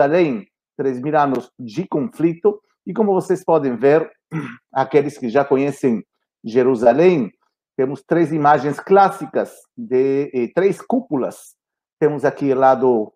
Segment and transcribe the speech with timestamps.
[0.00, 0.46] Jerusalém,
[0.78, 4.10] 3 mil anos de conflito, e como vocês podem ver,
[4.72, 6.02] aqueles que já conhecem
[6.42, 7.30] Jerusalém,
[7.76, 11.54] temos três imagens clássicas de eh, três cúpulas.
[11.98, 13.12] Temos aqui lado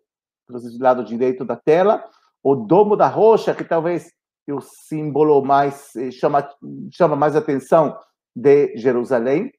[0.78, 2.04] lado direito da tela,
[2.42, 4.10] o domo da rocha, que talvez
[4.46, 6.46] é o símbolo mais eh, chama
[6.92, 7.98] chama mais atenção
[8.36, 9.50] de Jerusalém.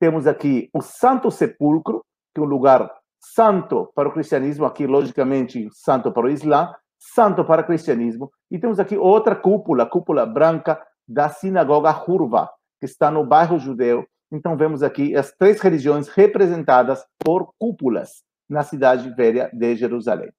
[0.00, 2.04] Temos aqui o Santo Sepulcro,
[2.34, 2.90] que é um lugar
[3.22, 8.30] santo para o cristianismo, aqui logicamente santo para o Islã, santo para o cristianismo.
[8.50, 14.04] E temos aqui outra cúpula, cúpula branca da sinagoga Hurva, que está no bairro judeu.
[14.30, 20.30] Então vemos aqui as três religiões representadas por cúpulas na cidade velha de Jerusalém.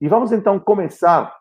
[0.00, 1.34] E vamos então começar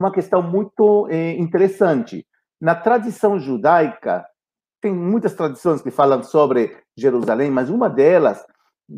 [0.00, 2.26] uma questão muito eh, interessante.
[2.60, 4.26] Na tradição judaica,
[4.80, 8.44] tem muitas tradições que falam sobre Jerusalém, mas uma delas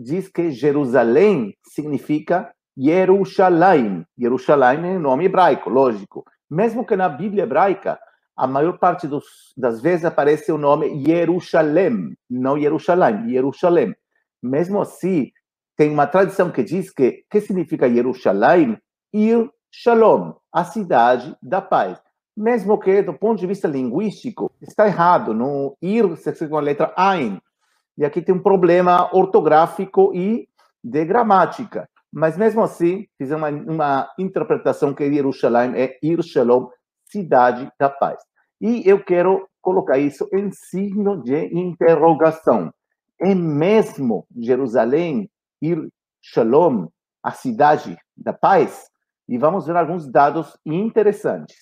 [0.03, 4.05] diz que Jerusalém significa Jerusalém.
[4.19, 6.25] Jerusalém é nome hebraico, lógico.
[6.51, 7.99] Mesmo que na Bíblia hebraica,
[8.37, 9.25] a maior parte dos,
[9.57, 13.95] das vezes aparece o nome Jerusalém, não Jerusalém, Jerusalém.
[14.43, 15.31] Mesmo assim,
[15.77, 18.77] tem uma tradição que diz que que significa Jerusalém?
[19.13, 22.01] Ir Shalom, a cidade da paz.
[22.37, 25.35] Mesmo que, do ponto de vista linguístico, está errado.
[25.35, 27.41] No ir, se com a letra Ein.
[27.97, 30.49] E aqui tem um problema ortográfico e
[30.83, 31.89] de gramática.
[32.13, 36.69] Mas mesmo assim, fiz uma, uma interpretação que Jerusalém é Ir Shalom,
[37.07, 38.21] cidade da paz.
[38.61, 42.73] E eu quero colocar isso em signo de interrogação.
[43.21, 45.29] É mesmo Jerusalém,
[45.61, 45.89] Ir
[46.21, 46.87] Shalom,
[47.23, 48.85] a cidade da paz?
[49.29, 51.57] E vamos ver alguns dados interessantes.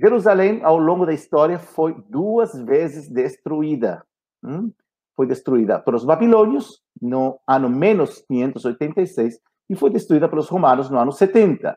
[0.00, 4.04] Jerusalém, ao longo da história, foi duas vezes destruída.
[4.44, 4.70] Hum?
[5.18, 11.10] Foi destruída pelos babilônios no ano menos 586 e foi destruída pelos romanos no ano
[11.10, 11.76] 70.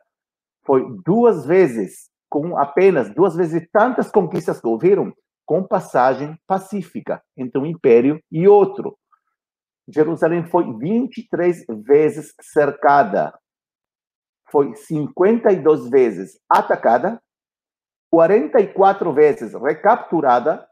[0.64, 5.12] Foi duas vezes, com apenas duas vezes tantas conquistas que houveram,
[5.44, 8.96] com passagem pacífica entre um império e outro.
[9.92, 13.36] Jerusalém foi 23 vezes cercada,
[14.52, 17.20] foi 52 vezes atacada,
[18.08, 20.64] 44 vezes recapturada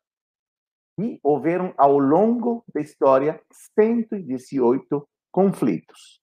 [1.00, 3.40] e houveram ao longo da história
[3.76, 6.20] 118 conflitos.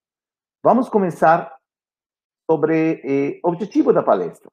[0.64, 1.52] Vamos começar
[2.50, 4.52] sobre eh, objetivo da palestra.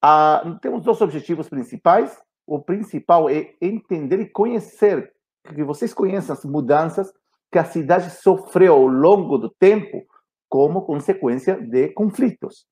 [0.00, 2.20] Ah, temos dois objetivos principais.
[2.46, 5.12] O principal é entender e conhecer,
[5.54, 7.12] que vocês conheçam as mudanças
[7.50, 10.04] que a cidade sofreu ao longo do tempo
[10.48, 12.66] como consequência de conflitos.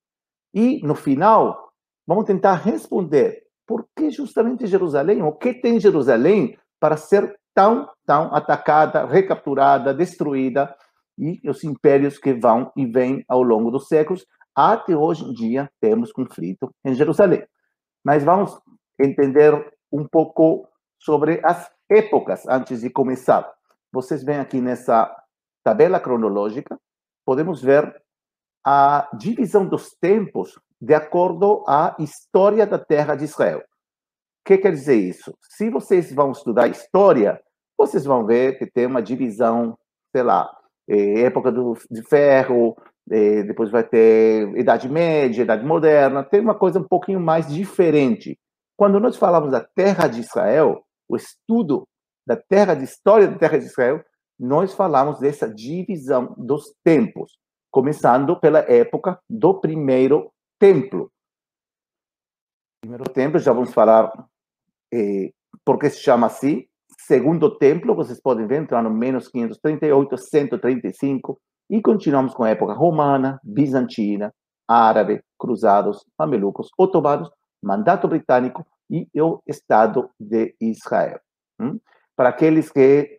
[0.53, 1.73] E, no final,
[2.07, 8.35] vamos tentar responder por que justamente Jerusalém, o que tem Jerusalém para ser tão, tão
[8.35, 10.77] atacada, recapturada, destruída,
[11.17, 14.27] e os impérios que vão e vêm ao longo dos séculos.
[14.57, 17.47] Até hoje em dia temos conflito em Jerusalém.
[18.05, 18.59] Mas vamos
[18.99, 19.55] entender
[19.93, 20.67] um pouco
[20.99, 23.49] sobre as épocas antes de começar.
[23.93, 25.09] Vocês veem aqui nessa
[25.63, 26.77] tabela cronológica,
[27.25, 28.03] podemos ver
[28.67, 33.59] a divisão dos tempos de acordo à história da terra de Israel.
[33.61, 33.63] O
[34.45, 35.37] que quer dizer isso?
[35.43, 37.41] Se vocês vão estudar história,
[37.77, 39.77] vocês vão ver que tem uma divisão,
[40.13, 40.51] sei lá,
[40.89, 42.77] é, época do, de ferro,
[43.11, 48.39] é, depois vai ter Idade Média, Idade Moderna, tem uma coisa um pouquinho mais diferente.
[48.77, 51.87] Quando nós falamos da Terra de Israel, o estudo
[52.27, 54.03] da Terra de História da Terra de Israel,
[54.39, 57.37] nós falamos dessa divisão dos tempos,
[57.71, 61.11] começando pela época do primeiro templo.
[62.83, 64.13] Primeiro templo, já vamos falar
[64.93, 65.33] eh,
[65.65, 66.67] por que se chama assim,
[66.99, 71.41] segundo templo, vocês podem ver, entrar no menos 538, 135,
[71.71, 74.35] e continuamos com a época romana, bizantina,
[74.69, 77.31] árabe, cruzados, mamelucos, otomanos,
[77.63, 81.21] mandato britânico e o Estado de Israel.
[81.59, 81.81] Hum?
[82.15, 83.17] Para aqueles que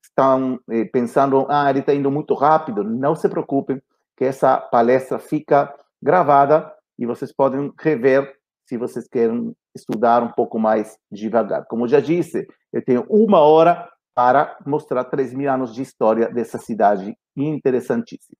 [0.00, 3.82] estão eh, pensando, ah, ele está indo muito rápido, não se preocupem,
[4.16, 8.34] que essa palestra fica gravada e vocês podem rever
[8.66, 11.66] se vocês querem estudar um pouco mais devagar.
[11.66, 16.58] Como já disse, eu tenho uma hora para mostrar 3 mil anos de história dessa
[16.58, 18.36] cidade interessantíssima.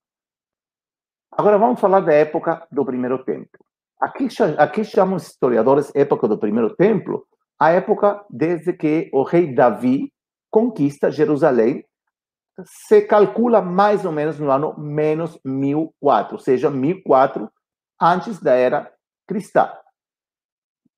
[1.32, 3.60] Agora vamos falar da época do primeiro templo.
[4.00, 7.26] Aqui, aqui chamam historiadores época do primeiro templo
[7.58, 10.12] a época desde que o rei Davi
[10.50, 11.84] conquista Jerusalém.
[12.64, 17.50] Se calcula mais ou menos no ano menos 1004, ou seja, 1004
[18.04, 18.92] antes da era
[19.26, 19.72] cristã.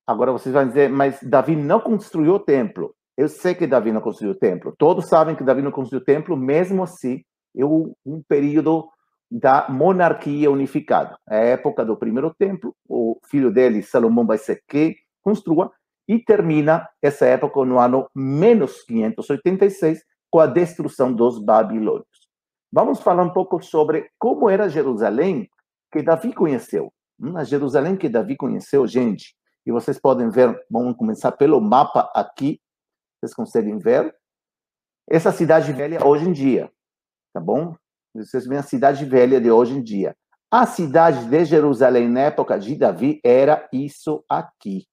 [0.05, 2.93] Agora vocês vão dizer, mas Davi não construiu o templo.
[3.17, 4.73] Eu sei que Davi não construiu o templo.
[4.77, 7.23] Todos sabem que Davi não construiu o templo, mesmo assim,
[7.55, 8.87] é um período
[9.29, 11.17] da monarquia unificada.
[11.29, 15.71] É a época do primeiro templo, o filho dele, Salomão, vai ser que construa,
[16.07, 22.29] e termina essa época no ano menos 586, com a destruição dos babilônios.
[22.71, 25.49] Vamos falar um pouco sobre como era Jerusalém
[25.91, 26.93] que Davi conheceu.
[27.35, 29.35] A Jerusalém que Davi conheceu, gente,
[29.65, 32.61] e vocês podem ver, vamos começar pelo mapa aqui,
[33.19, 34.15] vocês conseguem ver.
[35.09, 36.71] Essa cidade velha hoje em dia,
[37.33, 37.75] tá bom?
[38.13, 40.15] Vocês veem a cidade velha de hoje em dia.
[40.51, 44.87] A cidade de Jerusalém na época de Davi era isso aqui.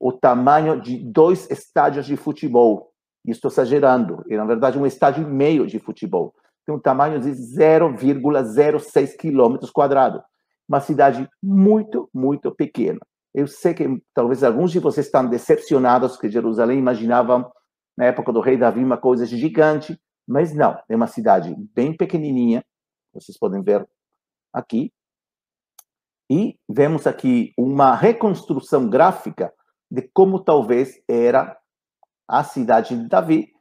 [0.00, 2.92] O tamanho de dois estádios de futebol.
[3.26, 4.24] Estou exagerando.
[4.28, 6.34] É, na verdade, um estádio e meio de futebol.
[6.66, 10.22] Tem um tamanho de 0,06 quilômetros quadrados.
[10.70, 13.00] Uma cidade muito, muito pequena.
[13.34, 13.84] Eu sei que
[14.14, 17.50] talvez alguns de vocês estão decepcionados que Jerusalém imaginavam
[17.98, 22.64] na época do rei Davi uma coisa gigante, mas não, é uma cidade bem pequenininha,
[23.12, 23.84] vocês podem ver
[24.52, 24.92] aqui.
[26.30, 29.52] E vemos aqui uma reconstrução gráfica
[29.90, 31.58] de como talvez era
[32.28, 33.52] a cidade de Davi,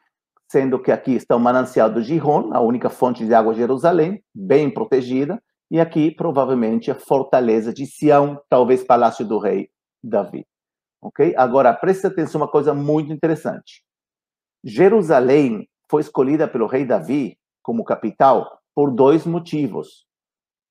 [0.47, 4.23] sendo que aqui está o manancial do Gihon, a única fonte de água de Jerusalém,
[4.31, 9.69] bem protegida, e aqui provavelmente a fortaleza de Sião, talvez palácio do rei
[10.03, 10.45] Davi.
[11.01, 11.33] Ok?
[11.37, 13.83] Agora preste atenção uma coisa muito interessante.
[14.63, 20.05] Jerusalém foi escolhida pelo rei Davi como capital por dois motivos.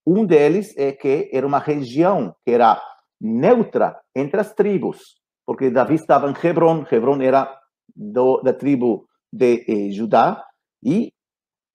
[0.07, 2.81] Um deles é que era uma região que era
[3.21, 5.17] neutra entre as tribos,
[5.47, 7.55] porque Davi estava em Hebron, Hebron era
[7.95, 10.45] do, da tribo de eh, Judá,
[10.83, 11.13] e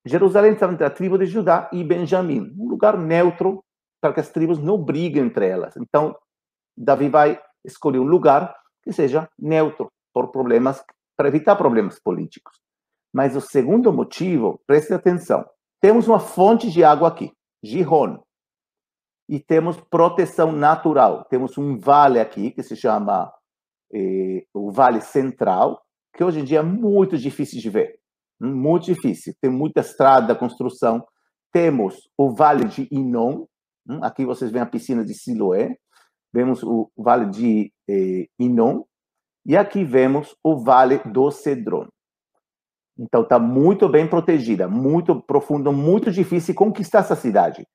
[0.06, 3.64] Jerusalém estava entre a tribo de Judá e Benjamim, um lugar neutro
[4.00, 5.74] para que as tribos não briguem entre elas.
[5.76, 6.14] Então,
[6.76, 10.84] Davi vai escolher um lugar que seja neutro por problemas,
[11.16, 12.60] para evitar problemas políticos.
[13.12, 15.48] Mas o segundo motivo, preste atenção,
[15.80, 18.18] temos uma fonte de água aqui, Gihon,
[19.28, 21.24] e temos proteção natural.
[21.24, 23.32] Temos um vale aqui que se chama
[23.92, 25.82] eh, o Vale Central,
[26.14, 27.98] que hoje em dia é muito difícil de ver,
[28.40, 29.34] muito difícil.
[29.40, 31.04] Tem muita estrada, construção.
[31.52, 33.44] Temos o Vale de Inon,
[33.88, 35.76] hum, aqui vocês veem a piscina de Siloé,
[36.32, 38.82] vemos o Vale de eh, Inon,
[39.46, 41.86] e aqui vemos o Vale do Cedron.
[42.98, 47.66] Então está muito bem protegida, muito profundo, muito difícil conquistar essa cidade.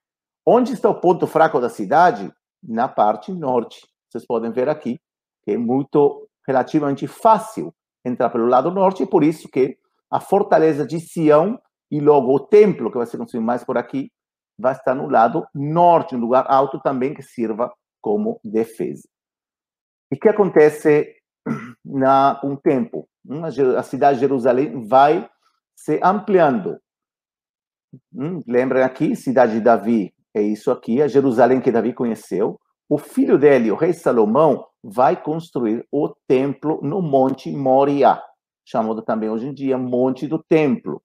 [0.46, 2.32] Onde está o ponto fraco da cidade?
[2.62, 3.88] Na parte norte.
[4.10, 5.00] Vocês podem ver aqui
[5.44, 7.74] que é muito relativamente fácil
[8.04, 9.78] entrar pelo lado norte, e por isso que
[10.12, 11.60] a fortaleza de Sião
[11.92, 14.12] e logo o templo que vai ser construído mais por aqui
[14.58, 17.72] vai estar no lado norte, um lugar alto também que sirva
[18.02, 19.08] como defesa.
[20.12, 21.16] E o que acontece
[21.86, 23.08] na um tempo?
[23.78, 25.30] a cidade de Jerusalém vai
[25.76, 26.80] se ampliando.
[28.14, 32.60] Hum, lembrem aqui, cidade de Davi é isso aqui, a Jerusalém que Davi conheceu.
[32.88, 38.22] O filho dele, o rei Salomão, vai construir o templo no Monte Moriá,
[38.70, 41.02] chamado também hoje em dia Monte do Templo,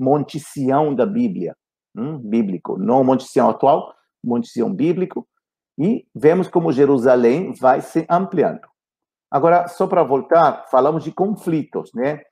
[0.00, 1.54] Monte Sião da Bíblia,
[1.94, 3.94] hum, bíblico, não Monte Sião atual,
[4.24, 5.28] Monte Sião bíblico,
[5.78, 8.66] e vemos como Jerusalém vai se ampliando.
[9.30, 12.22] Agora, só para voltar, falamos de conflitos, né?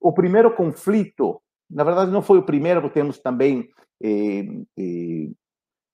[0.00, 1.40] O primeiro conflito,
[1.70, 3.66] na verdade, não foi o primeiro, porque temos também
[4.02, 4.44] eh,
[4.78, 5.30] eh,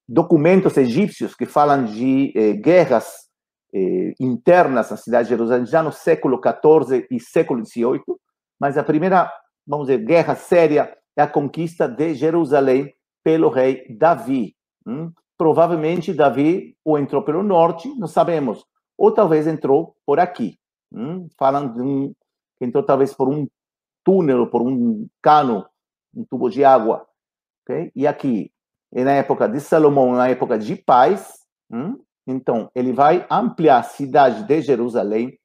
[0.08, 3.29] documentos egípcios que falam de eh, guerras
[3.72, 8.02] eh, internas na cidade de Jerusalém já no século XIV e século XVIII,
[8.58, 9.32] mas a primeira,
[9.66, 14.54] vamos dizer, guerra séria é a conquista de Jerusalém pelo rei Davi.
[14.86, 15.12] Hum?
[15.36, 18.64] Provavelmente Davi ou entrou pelo norte, não sabemos,
[18.96, 20.58] ou talvez entrou por aqui.
[20.92, 21.28] Hum?
[21.28, 22.14] De um,
[22.60, 23.46] entrou talvez por um
[24.04, 25.66] túnel, por um cano,
[26.14, 27.06] um tubo de água.
[27.62, 27.92] Okay?
[27.94, 28.50] E aqui,
[28.92, 31.38] na época de Salomão, na época de paz,
[31.70, 31.98] hum?
[32.26, 35.38] Então ele vai ampliar a cidade de Jerusalém,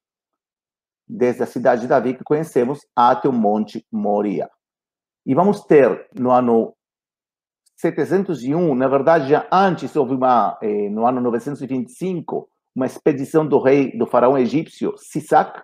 [1.08, 4.50] desde a cidade de Davi que conhecemos, até o Monte Moria.
[5.26, 6.76] E vamos ter no ano
[7.78, 13.98] 701, na verdade, já antes houve uma, eh, no ano 925, uma expedição do rei,
[13.98, 15.62] do faraó egípcio Sisac,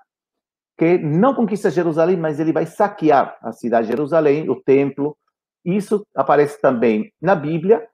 [0.77, 5.15] que não conquista Jerusalém, mas ele vai saquear a cidade de Jerusalém, o templo.
[5.63, 7.88] Isso aparece também na Bíblia,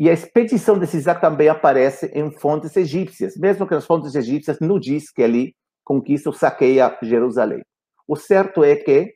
[0.00, 4.58] e a expedição de Sisac também aparece em fontes egípcias, mesmo que as fontes egípcias
[4.58, 5.54] não diz que ele
[5.84, 7.60] conquista ou saqueia Jerusalém.
[8.08, 9.12] O certo é que,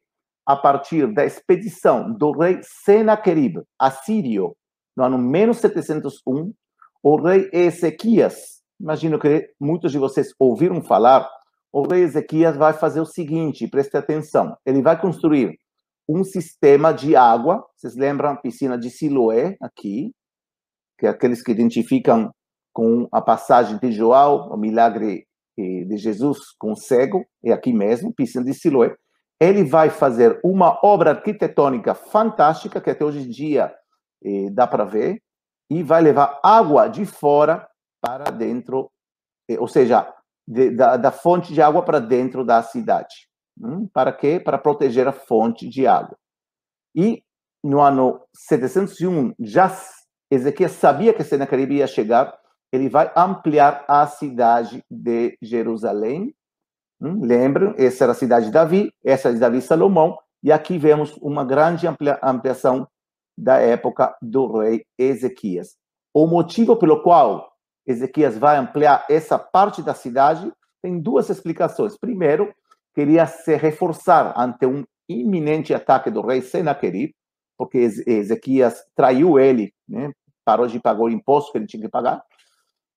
[0.47, 4.55] a partir da expedição do rei Senaquerib, assírio,
[4.95, 6.53] no ano menos 701,
[7.03, 11.27] o rei Ezequias imagino que muitos de vocês ouviram falar,
[11.73, 15.57] o rei Ezequias vai fazer o seguinte, preste atenção, ele vai construir
[16.07, 20.13] um sistema de água, vocês lembram a piscina de Siloé, aqui,
[20.99, 22.31] que aqueles que identificam
[22.73, 27.73] com a passagem de João, o milagre eh, de Jesus com o cego, é aqui
[27.73, 28.95] mesmo, piscina de Siloé.
[29.41, 33.73] Ele vai fazer uma obra arquitetônica fantástica, que até hoje em dia
[34.25, 35.21] eh, dá para ver,
[35.71, 37.67] e vai levar água de fora
[38.01, 38.91] para dentro,
[39.49, 40.13] eh, ou seja,
[40.47, 43.29] de, da, da, fonte de água para dentro da cidade.
[43.59, 43.89] Hum?
[43.93, 44.41] Para quê?
[44.41, 46.17] Para proteger a fonte de água.
[46.95, 47.23] E
[47.63, 49.69] no ano 701, já
[50.35, 52.37] Ezequias sabia que Senaquerib ia chegar,
[52.73, 56.35] ele vai ampliar a cidade de Jerusalém.
[57.01, 57.21] Hum?
[57.23, 57.75] Lembram?
[57.77, 61.17] Essa era a cidade de Davi, essa é de Davi e Salomão, e aqui vemos
[61.19, 61.87] uma grande
[62.23, 62.87] ampliação
[63.37, 65.77] da época do rei Ezequias.
[66.13, 67.53] O motivo pelo qual
[67.87, 71.97] Ezequias vai ampliar essa parte da cidade tem duas explicações.
[71.99, 72.55] Primeiro,
[72.95, 77.13] queria se reforçar ante um iminente ataque do rei Senaquerib,
[77.57, 80.13] porque Ezequias traiu ele, né?
[80.45, 82.23] Parou de pagar o imposto que ele tinha que pagar,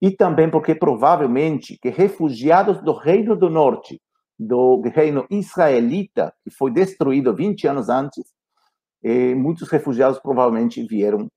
[0.02, 4.00] e também porque provavelmente que refugiados do reino do norte,
[4.38, 8.24] do reino israelita, que foi destruído 20 anos antes,
[9.04, 11.28] e muitos refugiados provavelmente vieram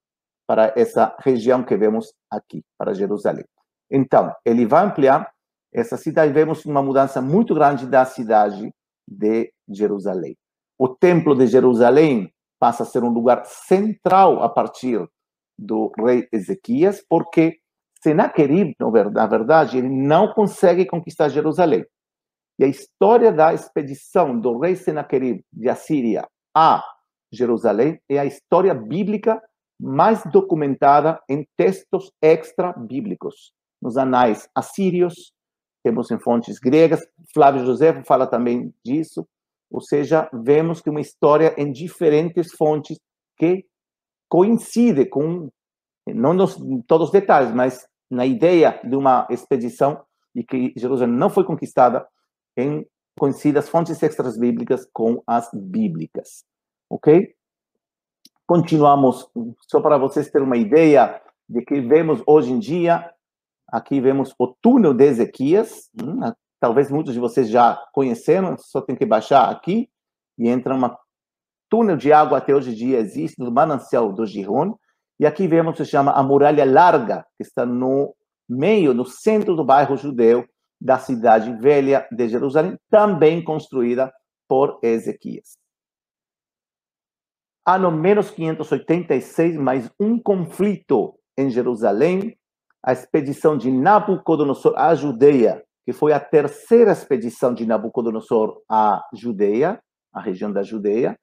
[0.46, 3.44] para essa região que vemos aqui, para Jerusalém.
[3.90, 5.30] Então, ele vai ampliar
[5.72, 8.72] essa cidade, vemos uma mudança muito grande da cidade
[9.06, 10.36] de Jerusalém.
[10.78, 15.08] O templo de Jerusalém passa a ser um lugar central a partir
[15.60, 17.58] do rei Ezequias, porque
[18.02, 21.84] Senaquerib, na verdade, ele não consegue conquistar Jerusalém.
[22.58, 26.82] E a história da expedição do rei Senaquerib de Assíria a
[27.32, 29.40] Jerusalém é a história bíblica
[29.80, 35.32] mais documentada em textos extra-bíblicos, nos anais assírios,
[35.82, 37.00] temos em fontes gregas,
[37.32, 39.26] Flávio José fala também disso,
[39.70, 42.98] ou seja, vemos que uma história em diferentes fontes
[43.38, 43.64] que
[44.30, 45.50] coincide com,
[46.06, 46.56] não nos,
[46.86, 50.02] todos os detalhes, mas na ideia de uma expedição
[50.34, 52.06] e que Jerusalém não foi conquistada
[52.56, 52.86] em
[53.18, 56.44] coincide as fontes extras bíblicas com as bíblicas.
[56.88, 57.34] Ok?
[58.46, 59.28] Continuamos,
[59.68, 63.12] só para vocês terem uma ideia de que vemos hoje em dia,
[63.68, 66.20] aqui vemos o túnel de Ezequias, hum,
[66.60, 69.90] talvez muitos de vocês já conheceram, só tem que baixar aqui
[70.38, 70.98] e entra uma
[71.70, 74.74] túnel de água até hoje em dia existe no manancial do Gihon,
[75.18, 78.14] e aqui vemos se chama a muralha larga, que está no
[78.48, 80.44] meio, no centro do bairro judeu
[80.80, 84.12] da cidade velha de Jerusalém, também construída
[84.48, 85.52] por Ezequias.
[87.66, 92.36] Ano menos 586, mais um conflito em Jerusalém,
[92.82, 99.78] a expedição de Nabucodonosor à Judeia, que foi a terceira expedição de Nabucodonosor à Judeia,
[100.12, 101.16] a região da Judeia,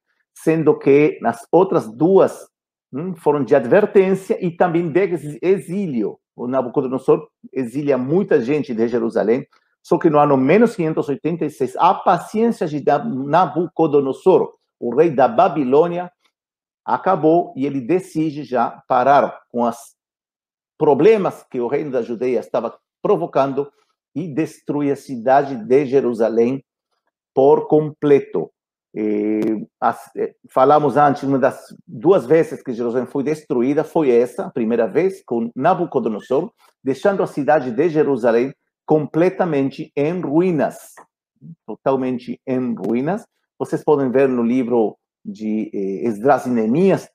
[0.44, 2.48] sendo que nas outras duas
[2.94, 6.20] hum, foram de advertência e também de exílio.
[6.36, 9.48] O Nabucodonosor exilia muita gente de Jerusalém,
[9.82, 16.12] só que no ano menos 586, a paciência de Nabucodonosor, o rei da Babilônia,
[16.86, 19.76] acabou e ele decide já parar com os
[20.78, 23.72] problemas que o reino da Judeia estava provocando
[24.16, 26.64] e destrui a cidade de Jerusalém
[27.34, 28.52] por completo.
[29.80, 30.10] As,
[30.50, 35.22] falamos antes, uma das duas vezes que Jerusalém foi destruída foi essa, a primeira vez,
[35.26, 36.52] com Nabucodonosor,
[36.84, 38.54] deixando a cidade de Jerusalém
[38.88, 40.96] completamente em ruínas,
[41.66, 43.26] totalmente em ruínas.
[43.60, 47.10] Vocês podem ver no livro de eh, Esdras e Neemias,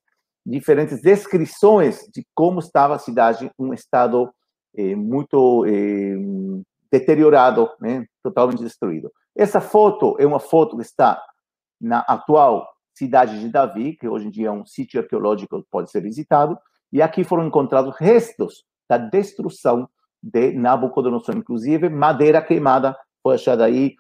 [0.45, 4.31] diferentes descrições de como estava a cidade, um estado
[4.77, 6.15] eh, muito eh,
[6.91, 8.05] deteriorado, né?
[8.23, 9.11] totalmente destruído.
[9.35, 11.23] Essa foto é uma foto que está
[11.83, 15.91] na atual cidade de Davi, que hoje em dia é um sítio arqueológico que pode
[15.91, 16.57] ser visitado,
[16.93, 19.89] e aqui foram encontrados restos da destruição
[20.23, 23.97] de Nabucodonosor, inclusive madeira queimada foi achada aí,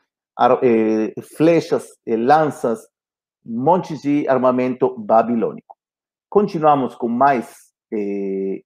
[0.62, 2.80] eh, flechas, eh, lanças,
[3.44, 5.76] montes de armamento babilônico.
[6.28, 8.62] Continuamos com mais eh,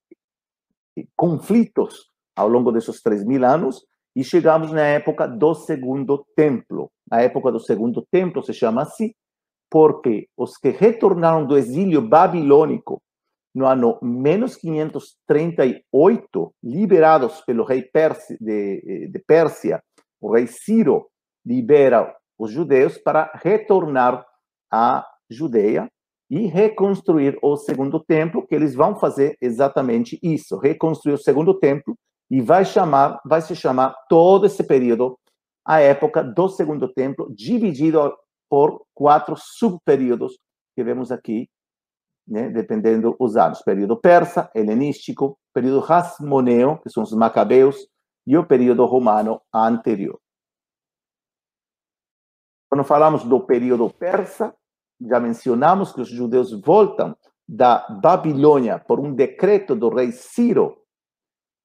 [1.14, 3.85] conflitos ao longo desses três mil anos
[4.16, 6.90] e chegamos na época do Segundo Templo.
[7.11, 9.12] A época do Segundo Templo se chama assim
[9.70, 13.02] porque os que retornaram do exílio babilônico
[13.54, 17.82] no ano menos 538, liberados pelo rei
[18.40, 19.82] de, de Pérsia,
[20.20, 21.06] o rei Ciro
[21.44, 24.25] libera os judeus para retornar
[24.70, 25.90] a Judeia
[26.30, 31.96] e reconstruir o segundo templo, que eles vão fazer exatamente isso, reconstruir o segundo templo
[32.30, 35.18] e vai chamar, vai se chamar todo esse período
[35.64, 38.16] a época do segundo templo, dividido
[38.49, 40.38] por quatro subperíodos
[40.76, 41.49] que vemos aqui,
[42.26, 43.62] né, dependendo dos anos.
[43.62, 47.76] Período persa, helenístico, período hasmoneu, que são os macabeus,
[48.26, 50.21] e o período romano anterior.
[52.68, 54.54] Quando falamos do período persa,
[55.00, 57.16] já mencionamos que os judeus voltam
[57.49, 60.83] da Babilônia por um decreto do rei Ciro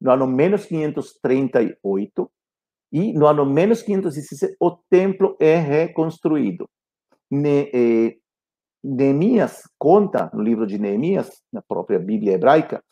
[0.02, 2.32] no ano menos 538
[2.92, 6.68] e no ano menos 516 o templo é reconstruído.
[7.30, 8.18] Ne, eh,
[8.84, 12.84] Neemias conta no livro de Neemias, na própria Bíblia hebraica,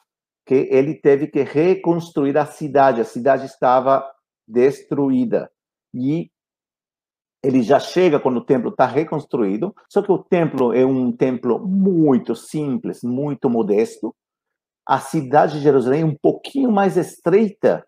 [0.46, 3.02] que ele teve que reconstruir a cidade.
[3.02, 4.06] A cidade estava
[4.48, 5.52] destruída
[5.94, 6.32] e
[7.44, 11.66] ele já chega quando o templo está reconstruído, só que o templo é um templo
[11.66, 14.14] muito simples, muito modesto.
[14.90, 17.86] A cidade de Jerusalém um pouquinho mais estreita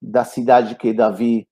[0.00, 1.48] da cidade que Davi,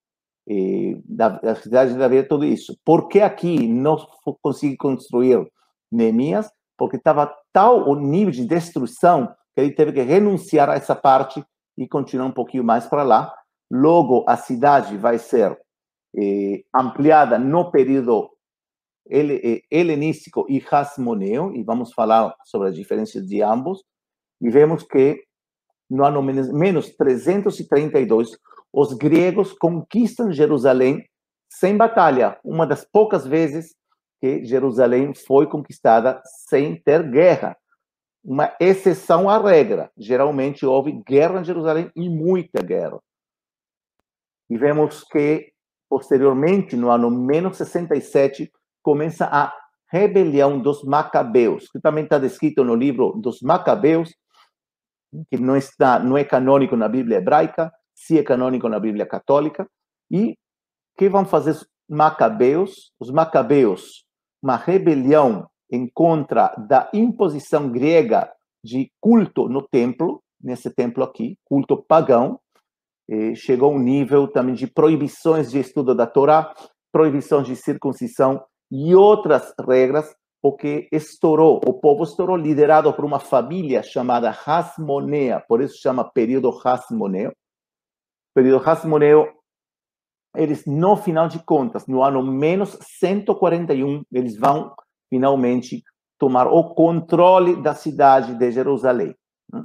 [0.48, 2.78] eh, da, da, cidade de Davi é tudo isso.
[2.84, 3.96] Por que aqui não
[4.40, 5.44] consegui construir
[5.90, 6.48] Neemias?
[6.78, 11.44] Porque estava tal o nível de destruição que ele teve que renunciar a essa parte
[11.76, 13.34] e continuar um pouquinho mais para lá.
[13.68, 15.58] Logo, a cidade vai ser
[16.16, 18.30] eh, ampliada no período
[19.10, 23.82] eh, helenístico e hasmoneu, e vamos falar sobre as diferenças de ambos,
[24.42, 25.22] e vemos que
[25.88, 28.30] no ano menos, menos 332,
[28.72, 31.06] os gregos conquistam Jerusalém
[31.48, 33.74] sem batalha, uma das poucas vezes
[34.20, 37.56] que Jerusalém foi conquistada sem ter guerra.
[38.24, 39.90] Uma exceção à regra.
[39.98, 43.00] Geralmente houve guerra em Jerusalém e muita guerra.
[44.48, 45.52] E vemos que
[45.92, 48.50] Posteriormente, no ano menos 67,
[48.82, 49.52] começa a
[49.90, 54.10] rebelião dos Macabeus, que também está descrito no livro dos Macabeus,
[55.30, 59.66] que não está, não é canônico na Bíblia hebraica, se é canônico na Bíblia católica.
[60.10, 60.36] E
[60.96, 62.92] que vão fazer os Macabeus?
[63.00, 64.04] Os Macabeus,
[64.42, 68.30] uma rebelião em contra da imposição grega
[68.64, 72.38] de culto no templo, nesse templo aqui, culto pagão,
[73.34, 76.54] chegou a um nível também de proibições de estudo da Torá,
[76.92, 83.20] proibições de circuncisão e outras regras, o que estourou, o povo estourou, liderado por uma
[83.20, 87.32] família chamada Hasmonea, por isso chama período Hasmoneo.
[88.34, 89.28] Período Hasmoneo,
[90.34, 94.74] eles, no final de contas, no ano menos 141, eles vão
[95.08, 95.82] finalmente
[96.18, 99.14] tomar o controle da cidade de Jerusalém.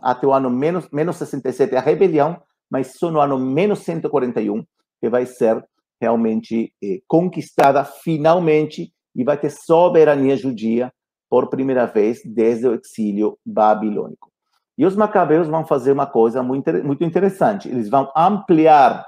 [0.01, 4.63] Até o ano menos, menos 67, a rebelião mas só no ano menos 141
[4.99, 5.63] que vai ser
[5.99, 10.93] realmente eh, conquistada finalmente e vai ter soberania judia
[11.29, 14.31] por primeira vez desde o exílio babilônico.
[14.77, 16.69] E os macabeus vão fazer uma coisa muito,
[17.03, 17.67] interessante.
[17.67, 19.05] Eles vão ampliar,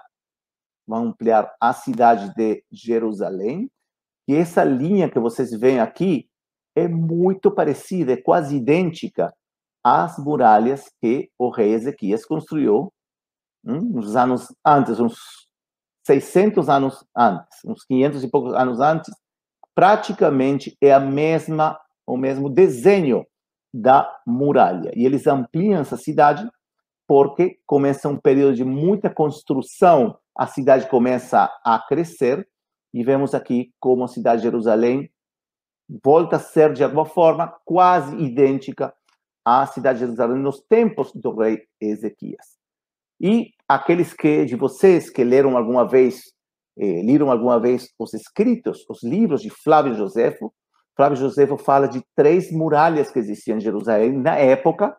[0.86, 3.70] vão ampliar a cidade de Jerusalém.
[4.28, 6.28] E essa linha que vocês veem aqui
[6.76, 9.32] é muito parecida, é quase idêntica
[9.84, 12.92] às muralhas que o rei Ezequias construiu
[13.64, 15.48] Hum, uns anos antes, uns
[16.06, 19.14] 600 anos antes, uns 500 e poucos anos antes,
[19.76, 23.26] praticamente é a mesma, o mesmo desenho
[23.74, 24.92] da muralha.
[24.96, 26.50] E eles ampliam essa cidade
[27.08, 32.48] porque começa um período de muita construção, a cidade começa a crescer,
[32.94, 35.10] e vemos aqui como a cidade de Jerusalém
[36.04, 38.94] volta a ser, de alguma forma, quase idêntica
[39.44, 42.58] à cidade de Jerusalém nos tempos do rei Ezequias.
[43.20, 46.32] E aqueles que de vocês que leram alguma vez,
[46.80, 50.54] eh, leram alguma vez os escritos, os livros de Flávio Josefo,
[50.96, 54.96] Flávio Josefo fala de três muralhas que existiam em Jerusalém na época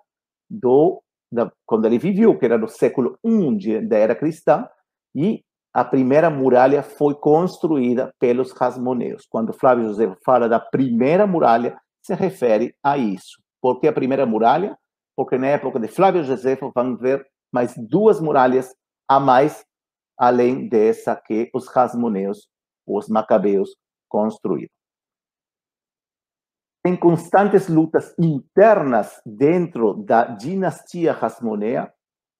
[0.48, 4.68] do da, quando ele viveu, que era no século I de, da era cristã,
[5.14, 9.26] e a primeira muralha foi construída pelos Hasmoneus.
[9.28, 13.40] Quando Flávio Josefo fala da primeira muralha, se refere a isso.
[13.60, 14.76] Por que a primeira muralha?
[15.14, 18.74] Porque na época de Flávio Josefo, vamos ver mais duas muralhas
[19.08, 19.64] a mais,
[20.20, 22.46] além dessa que os Hasmoneus,
[22.86, 23.70] os Macabeus,
[24.08, 24.68] construíram.
[26.82, 31.92] Tem constantes lutas internas dentro da dinastia Hasmonea,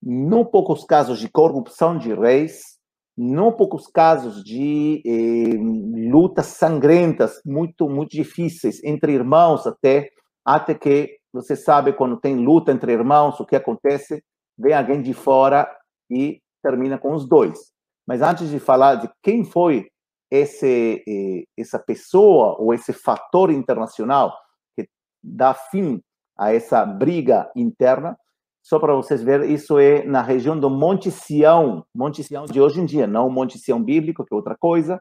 [0.03, 2.79] não poucos casos de corrupção de reis,
[3.17, 10.11] não poucos casos de eh, lutas sangrentas, muito, muito difíceis, entre irmãos até,
[10.45, 14.23] até que, você sabe, quando tem luta entre irmãos, o que acontece?
[14.61, 15.67] vem alguém de fora
[16.11, 17.59] e termina com os dois.
[18.07, 19.89] Mas antes de falar de quem foi
[20.31, 24.37] esse, eh, essa pessoa ou esse fator internacional
[24.77, 24.89] que
[25.23, 26.01] dá fim
[26.39, 28.17] a essa briga interna,
[28.63, 32.81] só para vocês verem, isso é na região do Monte Sião, Monte Sião de hoje
[32.81, 35.01] em dia, não o Monte Sião bíblico, que é outra coisa.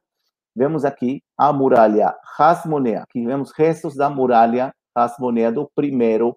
[0.56, 6.36] Vemos aqui a muralha Hasmonea, aqui vemos restos da muralha Hasmonea do primeiro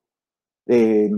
[0.68, 1.08] eh,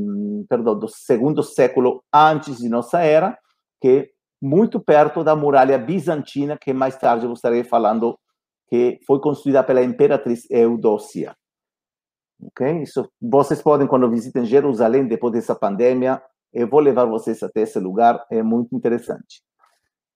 [0.49, 3.39] perdão, do segundo século antes de nossa era,
[3.85, 8.19] que muito perto da muralha bizantina, que mais tarde eu estarei falando
[8.67, 11.37] que foi construída pela imperatriz Eudócia.
[12.43, 12.81] Ok?
[12.81, 17.79] Isso, vocês podem, quando visitem Jerusalém depois dessa pandemia, eu vou levar vocês até esse
[17.79, 19.43] lugar, é muito interessante.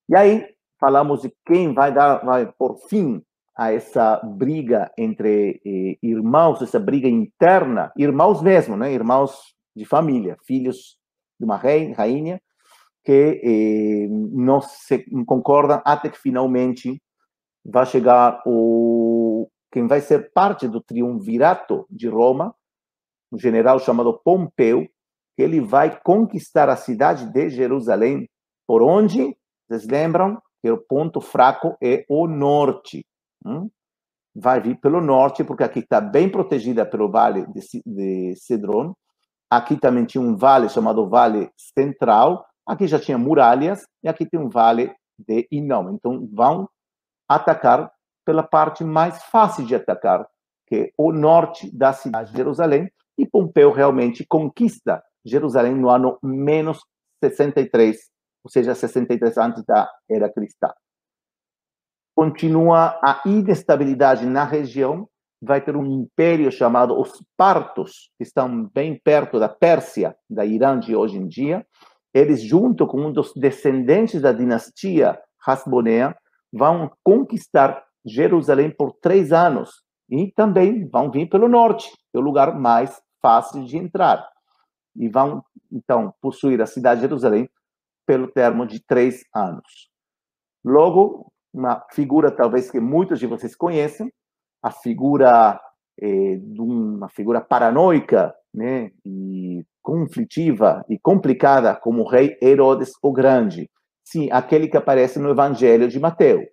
[0.09, 0.47] E aí,
[0.81, 3.23] falamos de quem vai dar, vai por fim
[3.55, 8.91] a essa briga entre eh, irmãos, essa briga interna, irmãos mesmo, né?
[8.91, 10.99] Irmãos de família, filhos
[11.39, 12.41] de uma rei, rainha,
[13.09, 17.01] que eh, não se concordam até que finalmente
[17.64, 22.55] vai chegar o quem vai ser parte do triunvirato de Roma,
[23.33, 24.87] um general chamado Pompeu,
[25.35, 28.29] que ele vai conquistar a cidade de Jerusalém,
[28.66, 29.35] por onde,
[29.66, 33.07] vocês lembram, que o ponto fraco é o norte.
[33.42, 33.71] Hum?
[34.35, 38.94] Vai vir pelo norte, porque aqui está bem protegida pelo vale de, de Cedron.
[39.51, 42.48] Aqui também tinha um vale chamado Vale Central.
[42.69, 45.95] Aqui já tinha muralhas, e aqui tem um vale de Inom.
[45.95, 46.69] Então, vão
[47.27, 47.91] atacar
[48.27, 50.29] pela parte mais fácil de atacar,
[50.67, 56.19] que é o norte da cidade de Jerusalém, e Pompeu realmente conquista Jerusalém no ano
[56.23, 56.85] menos
[57.25, 57.97] 63,
[58.45, 60.71] ou seja, 63 antes da era cristã.
[62.15, 65.09] Continua a inestabilidade na região,
[65.41, 70.79] vai ter um império chamado os Partos, que estão bem perto da Pérsia, da Irã
[70.79, 71.67] de hoje em dia.
[72.12, 76.16] Eles, junto com um dos descendentes da dinastia Hasmonea,
[76.53, 82.23] vão conquistar Jerusalém por três anos e também vão vir pelo norte, que é o
[82.23, 84.27] lugar mais fácil de entrar.
[84.97, 87.49] E vão, então, possuir a cidade de Jerusalém
[88.07, 89.90] pelo termo de três anos.
[90.64, 94.11] Logo, uma figura talvez que muitos de vocês conhecem,
[94.62, 95.61] a figura
[96.01, 103.13] eh, de uma figura paranoica, né, e conflitiva e complicada como o rei Herodes o
[103.13, 103.71] Grande.
[104.05, 106.47] Sim, aquele que aparece no Evangelho de Mateus.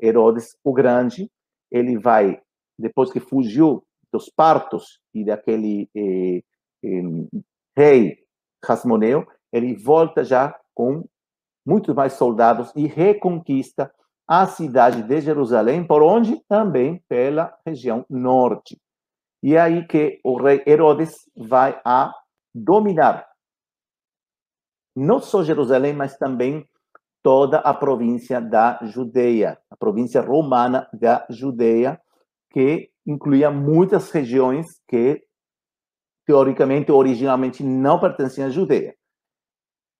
[0.00, 1.30] Herodes o Grande,
[1.70, 2.40] ele vai,
[2.78, 6.42] depois que fugiu dos partos e daquele eh,
[6.84, 7.42] eh,
[7.76, 8.18] rei
[8.66, 11.04] Hasmoneu, ele volta já com
[11.64, 13.92] muitos mais soldados e reconquista
[14.26, 16.40] a cidade de Jerusalém, por onde?
[16.48, 18.78] Também pela região norte.
[19.44, 22.14] E é aí que o rei Herodes vai a
[22.54, 23.26] dominar
[24.96, 26.66] não só Jerusalém, mas também
[27.22, 32.00] toda a província da Judeia, a província romana da Judeia,
[32.50, 35.22] que incluía muitas regiões que,
[36.26, 38.94] teoricamente, originalmente não pertenciam à Judeia.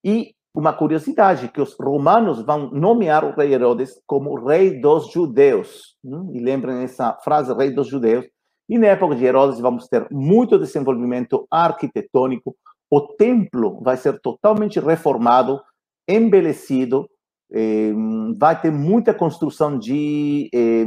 [0.05, 5.99] E uma curiosidade, que os romanos vão nomear o rei Herodes como rei dos judeus.
[6.05, 6.31] Hum?
[6.33, 8.25] E lembrem essa frase, rei dos judeus.
[8.69, 12.57] E na época de Herodes vamos ter muito desenvolvimento arquitetônico,
[12.91, 15.61] o templo vai ser totalmente reformado,
[16.09, 17.09] embelecido,
[17.53, 17.93] eh,
[18.39, 20.85] vai ter muita construção de eh,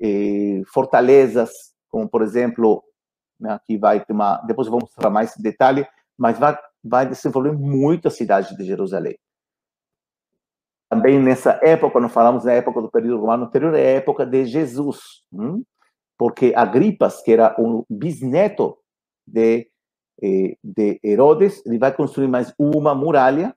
[0.00, 1.50] eh, fortalezas,
[1.88, 2.82] como por exemplo,
[3.40, 5.86] né, aqui vai ter uma, depois vou mostrar mais detalhe,
[6.18, 9.16] mas vai, vai desenvolver muito a cidade de Jerusalém.
[10.90, 14.46] Também nessa época, quando falamos na época do período romano anterior, é a época de
[14.46, 15.62] Jesus, hum?
[16.18, 18.76] Porque Agripas, que era o bisneto
[19.24, 19.70] de,
[20.20, 23.56] de Herodes, ele vai construir mais uma muralha,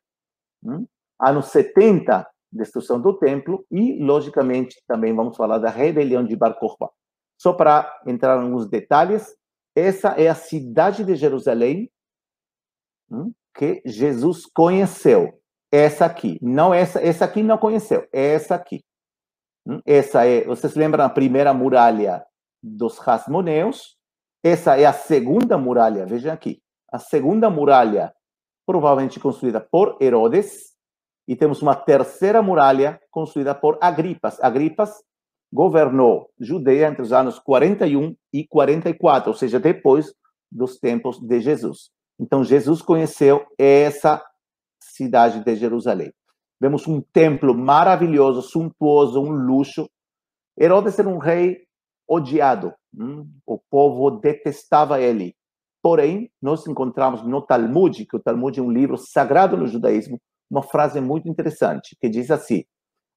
[0.63, 0.86] hum?
[1.19, 6.91] anos 70, destruição do templo, e, logicamente, também vamos falar da rebelião de Bar Kokhba.
[7.39, 9.36] Só para entrar em alguns detalhes,
[9.76, 11.89] essa é a cidade de Jerusalém
[13.10, 15.39] hum, que Jesus conheceu.
[15.71, 18.84] Essa aqui, não essa, essa aqui não conheceu, essa aqui.
[19.65, 22.24] Hum, essa é, vocês lembram a primeira muralha
[22.62, 23.97] dos Hasmoneus?
[24.43, 26.62] Essa é a segunda muralha, vejam aqui.
[26.91, 28.13] A segunda muralha,
[28.65, 30.71] provavelmente construída por Herodes,
[31.28, 34.41] e temos uma terceira muralha construída por Agripas.
[34.41, 34.91] Agripas
[35.54, 40.13] governou Judeia entre os anos 41 e 44, ou seja, depois
[40.52, 41.89] dos tempos de Jesus.
[42.19, 44.21] Então, Jesus conheceu essa
[44.82, 46.12] cidade de Jerusalém.
[46.60, 49.89] Vemos um templo maravilhoso, suntuoso, um luxo.
[50.60, 51.58] Herodes era um rei
[52.12, 52.74] odiado.
[52.93, 53.28] Hum?
[53.45, 55.34] O povo detestava ele.
[55.82, 60.19] Porém, nós encontramos no Talmud, que o Talmud é um livro sagrado no judaísmo,
[60.50, 62.63] uma frase muito interessante, que diz assim: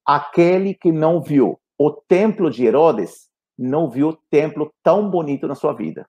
[0.07, 3.29] aquele que não viu o templo de Herodes,
[3.59, 6.07] não viu o templo tão bonito na sua vida.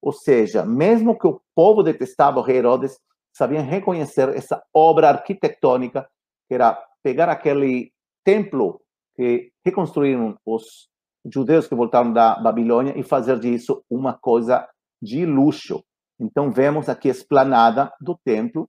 [0.00, 2.98] Ou seja, mesmo que o povo detestava o rei Herodes,
[3.32, 6.08] sabiam reconhecer essa obra arquitetônica,
[6.48, 7.92] que era pegar aquele
[8.24, 8.80] templo
[9.14, 10.88] que reconstruíram os
[11.24, 14.68] judeus que voltaram da Babilônia e fazer disso uma coisa
[15.00, 15.84] de luxo.
[16.18, 18.68] Então, vemos aqui a esplanada do templo.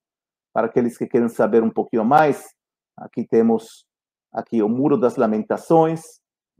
[0.54, 2.46] Para aqueles que querem saber um pouquinho mais,
[2.96, 3.86] aqui temos
[4.32, 6.02] aqui o Muro das Lamentações,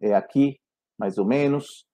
[0.02, 0.60] é aqui,
[0.98, 1.86] mais ou menos,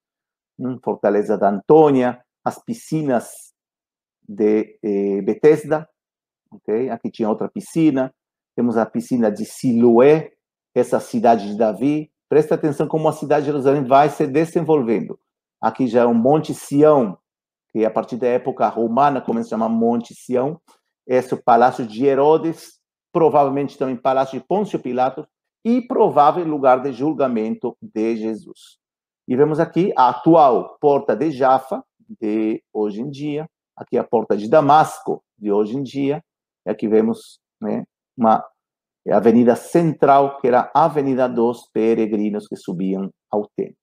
[0.58, 3.30] hum, Fortaleza da Antônia, as piscinas
[4.28, 5.90] de eh, Bethesda,
[6.52, 6.90] ok?
[6.90, 8.14] Aqui tinha outra piscina,
[8.56, 10.32] temos a piscina de Siloé,
[10.76, 12.12] essa cidade de Davi.
[12.30, 15.20] Presta atenção como a cidade de Jerusalém vai se desenvolvendo.
[15.60, 17.18] Aqui já é um Monte Sião,
[17.72, 20.62] que a partir da época romana começa a chamar Monte Sião.
[21.08, 22.80] Esse é o Palácio de Herodes,
[23.12, 25.26] provavelmente também Palácio de Pôncio Pilatos,
[25.66, 28.78] e provável lugar de julgamento de Jesus.
[29.28, 31.84] E vemos aqui a atual porta de Jaffa,
[32.22, 36.24] de hoje em dia, aqui a porta de Damasco, de hoje em dia,
[36.66, 38.46] e aqui vemos né, uma
[39.18, 43.76] avenida central, que era a Avenida dos Peregrinos que subiam ao templo.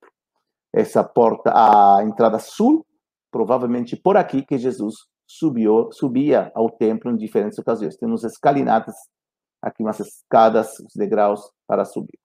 [0.72, 2.86] Essa porta, a entrada sul,
[3.30, 4.94] provavelmente por aqui que Jesus
[5.26, 7.96] subiu, subia ao templo em diferentes ocasiões.
[7.96, 8.94] Temos escalinatas,
[9.60, 12.18] aqui umas escadas, os degraus para subir.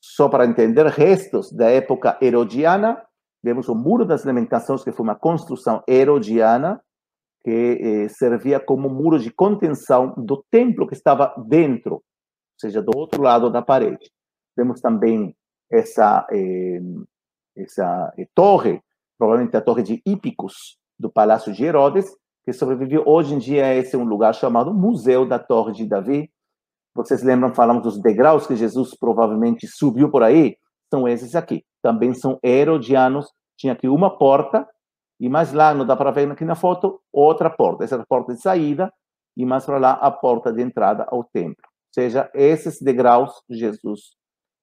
[0.00, 3.02] Só para entender restos da época herodiana,
[3.42, 6.82] vemos o Muro das Lamentações, que foi uma construção herodiana,
[7.42, 12.02] que eh, servia como muro de contenção do templo que estava dentro, ou
[12.58, 14.10] seja, do outro lado da parede.
[14.56, 15.34] Vemos também
[15.70, 16.80] essa, eh,
[17.56, 18.82] essa eh, torre,
[19.18, 23.02] provavelmente a torre de Hípicos, do Palácio de Herodes, que sobreviveu.
[23.06, 26.30] Hoje em dia, esse é um lugar chamado Museu da Torre de Davi.
[26.94, 30.56] Vocês lembram, falamos dos degraus que Jesus provavelmente subiu por aí?
[30.92, 31.64] São esses aqui.
[31.82, 33.32] Também são herodianos.
[33.56, 34.66] Tinha aqui uma porta,
[35.20, 37.84] e mais lá, não dá para ver aqui na foto, outra porta.
[37.84, 38.90] Essa é a porta de saída,
[39.36, 41.62] e mais para lá, a porta de entrada ao templo.
[41.62, 44.12] Ou seja, esses degraus Jesus.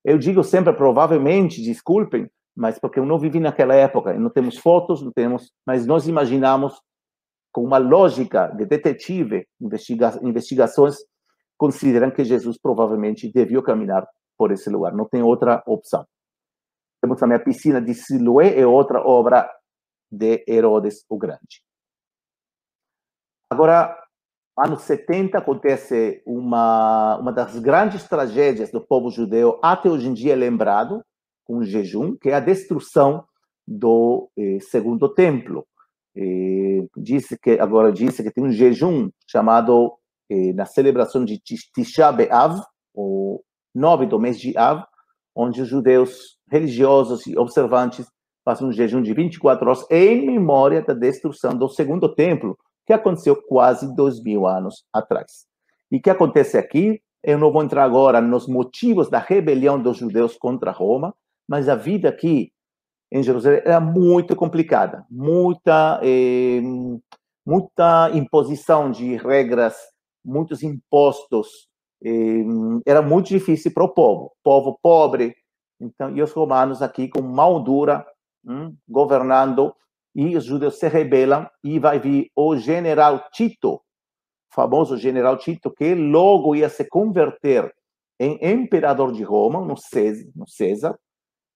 [0.04, 5.02] Eu digo sempre, provavelmente, desculpem, mas porque eu não vivi naquela época, não temos fotos,
[5.04, 6.82] não temos, mas nós imaginamos
[7.52, 10.98] com uma lógica de detetive, investiga investigações,
[11.56, 16.06] consideram que Jesus provavelmente devia caminhar por esse lugar, não tem outra opção.
[17.02, 19.48] Temos também a piscina de Siloé, é outra obra
[20.12, 21.64] de Herodes o Grande.
[23.50, 23.98] Agora,
[24.58, 30.34] anos 70 acontece uma uma das grandes tragédias do povo judeu até hoje em dia
[30.34, 31.04] é lembrado
[31.46, 33.26] com o jejum, que é a destruição
[33.66, 35.66] do eh, segundo templo.
[36.16, 39.94] Eh, disse que agora disse que tem um jejum chamado
[40.30, 42.62] eh, na celebração de Tisha B'av,
[42.94, 43.42] o
[43.74, 44.84] nove do mês de Av,
[45.36, 48.08] onde os judeus religiosos e observantes
[48.48, 53.36] fazem um jejum de 24 horas em memória da destruição do segundo templo, que aconteceu
[53.36, 55.46] quase dois mil anos atrás.
[55.92, 57.02] E o que acontece aqui?
[57.22, 61.14] Eu não vou entrar agora nos motivos da rebelião dos judeus contra Roma,
[61.46, 62.54] mas a vida aqui
[63.12, 66.62] em Jerusalém era muito complicada, muita eh,
[67.46, 69.76] muita imposição de regras,
[70.24, 71.68] muitos impostos,
[72.02, 72.46] eh,
[72.86, 75.36] era muito difícil para o povo, povo pobre.
[75.82, 78.06] Então, e os romanos aqui com mão dura
[78.48, 79.76] hum, governando,
[80.16, 83.82] e os judeus se rebelam, e vai vir o general Tito,
[84.52, 87.72] famoso general Tito, que logo ia se converter
[88.20, 90.98] em imperador de Roma, no César, no César.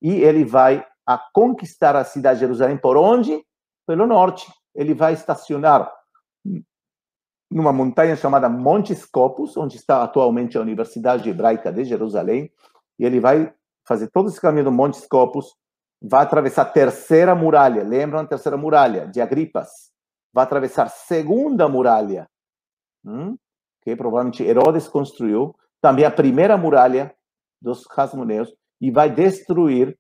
[0.02, 2.78] E ele vai a conquistar a cidade de Jerusalém.
[2.78, 3.44] Por onde?
[3.88, 4.52] Pelo norte.
[4.76, 5.92] Ele vai estacionar
[7.50, 12.50] numa montanha chamada Monte Scopus, onde está atualmente a Universidade Hebraica de Jerusalém,
[12.98, 13.54] e ele vai
[13.86, 15.54] fazer todo esse caminho do Monte Scopus
[16.02, 19.70] vai atravessar a terceira muralha, lembram a terceira muralha de Agripas?
[20.34, 22.28] Vai atravessar a segunda muralha,
[23.06, 23.38] hum?
[23.82, 27.14] que provavelmente Herodes construiu, também a primeira muralha
[27.62, 29.98] dos Hasmoneus, e vai destruir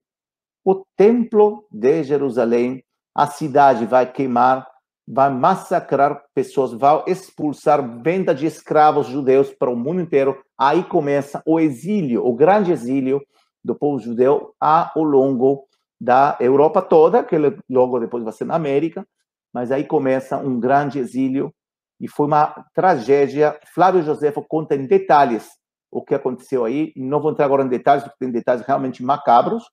[0.65, 2.83] o templo de Jerusalém,
[3.15, 4.67] a cidade vai queimar,
[5.07, 10.39] vai massacrar pessoas, vai expulsar venda de escravos judeus para o mundo inteiro.
[10.57, 13.21] Aí começa o exílio, o grande exílio
[13.63, 15.67] do povo judeu ao longo
[16.01, 17.35] da Europa toda, que
[17.69, 19.05] logo depois vai ser na América,
[19.53, 21.53] mas aí começa um grande exílio
[21.99, 23.59] e foi uma tragédia.
[23.71, 25.47] Flávio Josefo conta em detalhes
[25.91, 26.91] o que aconteceu aí.
[26.95, 29.63] Não vou entrar agora em detalhes, porque tem detalhes realmente macabros,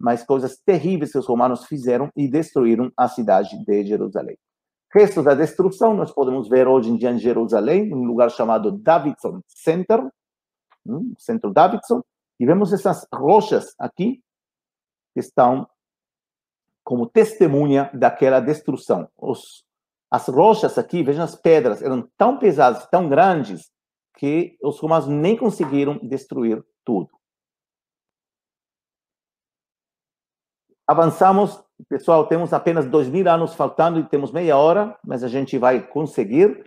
[0.00, 4.38] mas coisas terríveis que os romanos fizeram e destruíram a cidade de Jerusalém.
[4.90, 9.42] Restos da destruição nós podemos ver hoje em dia em Jerusalém, um lugar chamado Davidson
[9.48, 10.02] Center,
[10.86, 12.00] um, Centro Davidson,
[12.40, 14.22] e vemos essas rochas aqui
[15.12, 15.66] que estão
[16.84, 19.08] como testemunha daquela destruição.
[19.16, 19.64] Os,
[20.10, 23.72] as rochas aqui, vejam as pedras, eram tão pesadas, tão grandes,
[24.16, 27.10] que os romanos nem conseguiram destruir tudo.
[30.86, 35.58] avançamos, pessoal, temos apenas dois mil anos faltando e temos meia hora, mas a gente
[35.58, 36.64] vai conseguir.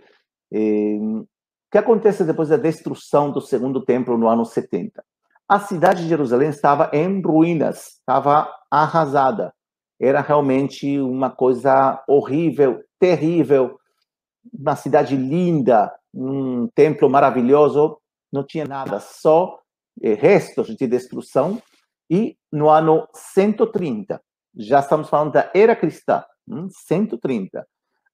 [0.52, 1.26] o
[1.70, 5.04] que acontece depois da destruição do segundo templo no ano 70?
[5.48, 9.52] A cidade de Jerusalém estava em ruínas, estava arrasada.
[10.00, 13.78] Era realmente uma coisa horrível, terrível.
[14.52, 17.98] Uma cidade linda, um templo maravilhoso,
[18.32, 19.58] não tinha nada, só
[20.02, 21.60] eh, restos de destruição.
[22.10, 24.20] E no ano 130,
[24.56, 26.24] já estamos falando da era cristã,
[26.86, 27.62] 130, hum,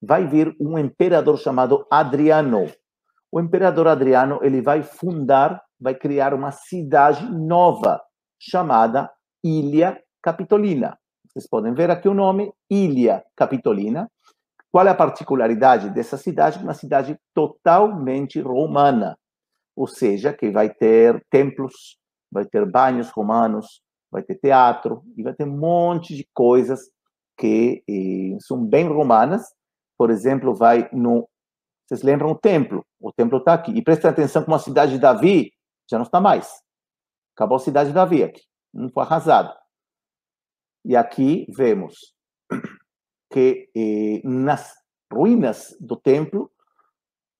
[0.03, 2.71] vai vir um imperador chamado Adriano.
[3.31, 8.01] O imperador Adriano ele vai fundar, vai criar uma cidade nova
[8.39, 9.11] chamada
[9.43, 10.99] Ilha Capitolina.
[11.35, 14.09] Vocês podem ver aqui o nome Ilha Capitolina.
[14.71, 16.63] Qual é a particularidade dessa cidade?
[16.63, 19.19] Uma cidade totalmente romana,
[19.75, 21.99] ou seja, que vai ter templos,
[22.31, 26.89] vai ter banhos romanos, vai ter teatro e vai ter um monte de coisas
[27.37, 29.43] que eh, são bem romanas.
[29.99, 31.29] Por exemplo, vai no.
[31.85, 32.87] Vocês lembram o templo?
[33.01, 33.73] O templo está aqui.
[33.73, 35.53] E prestem atenção como a cidade de Davi
[35.91, 36.63] já não está mais.
[37.35, 38.43] Acabou a cidade de Davi aqui.
[38.73, 39.53] Não foi arrasado.
[40.85, 42.15] E aqui vemos
[43.33, 44.75] que eh, nas
[45.13, 46.51] ruínas do templo,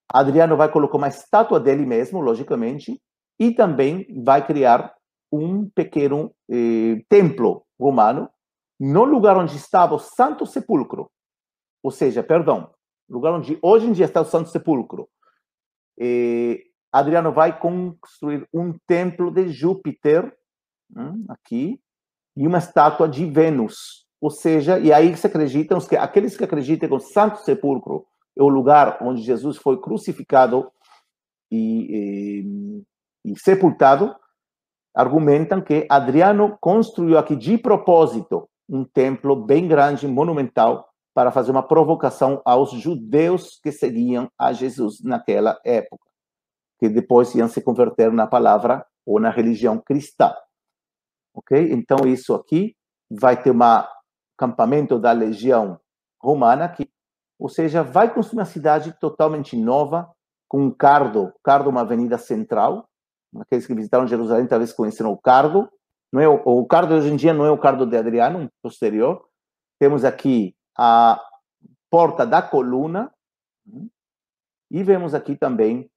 [0.09, 3.01] Adriano vai colocar uma estátua dele mesmo, logicamente,
[3.39, 4.95] e também vai criar
[5.31, 8.31] um pequeno eh, templo romano
[8.79, 11.11] no lugar onde estava o Santo Sepulcro.
[11.83, 12.73] Ou seja, perdão,
[13.09, 15.09] lugar onde hoje em dia está o Santo Sepulcro.
[15.99, 20.33] Eh, Adriano vai construir um templo de Júpiter,
[20.97, 21.81] hum, aqui,
[22.37, 24.05] e uma estátua de Vênus.
[24.21, 28.43] Ou seja, e aí se acreditam que aqueles que acreditam que o Santo Sepulcro é
[28.43, 30.71] o lugar onde Jesus foi crucificado
[31.51, 32.83] e,
[33.25, 34.15] e, e sepultado,
[34.95, 41.63] argumentam que Adriano construiu aqui de propósito um templo bem grande, monumental, para fazer uma
[41.63, 46.05] provocação aos judeus que seguiam a Jesus naquela época,
[46.81, 50.35] que depois iam se converter na palavra ou na religião cristã.
[51.35, 51.73] Ok?
[51.73, 52.77] Então, isso aqui
[53.11, 53.59] vai ter um
[54.39, 55.79] acampamento da legião
[56.23, 56.89] romana aqui,
[57.39, 60.11] ou seja, vai construir uma cidade totalmente nova,
[60.49, 62.89] com um cardo, cardo é uma avenida central,
[63.41, 65.69] aqueles que visitaram Jerusalém talvez conheceram o cardo.
[66.13, 69.27] Não é o, o cardo hoje em dia não é o cardo de Adriano, posterior.
[69.81, 71.21] Temos aqui a
[71.91, 73.13] porta da coluna
[74.71, 75.91] e vemos aqui também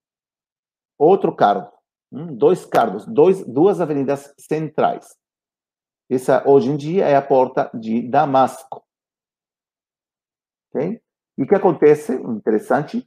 [0.97, 1.71] outro cardo,
[2.11, 5.15] hum, dois cardos, dois, duas avenidas centrais.
[6.09, 8.83] Essa hoje em dia é a porta de Damasco.
[10.69, 11.01] Okay?
[11.37, 13.05] E o que acontece, interessante,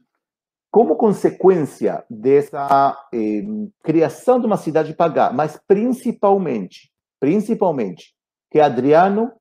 [0.71, 3.43] como consequência dessa eh,
[3.83, 8.15] criação de uma cidade pagã, mas principalmente, principalmente,
[8.51, 9.33] que Adriano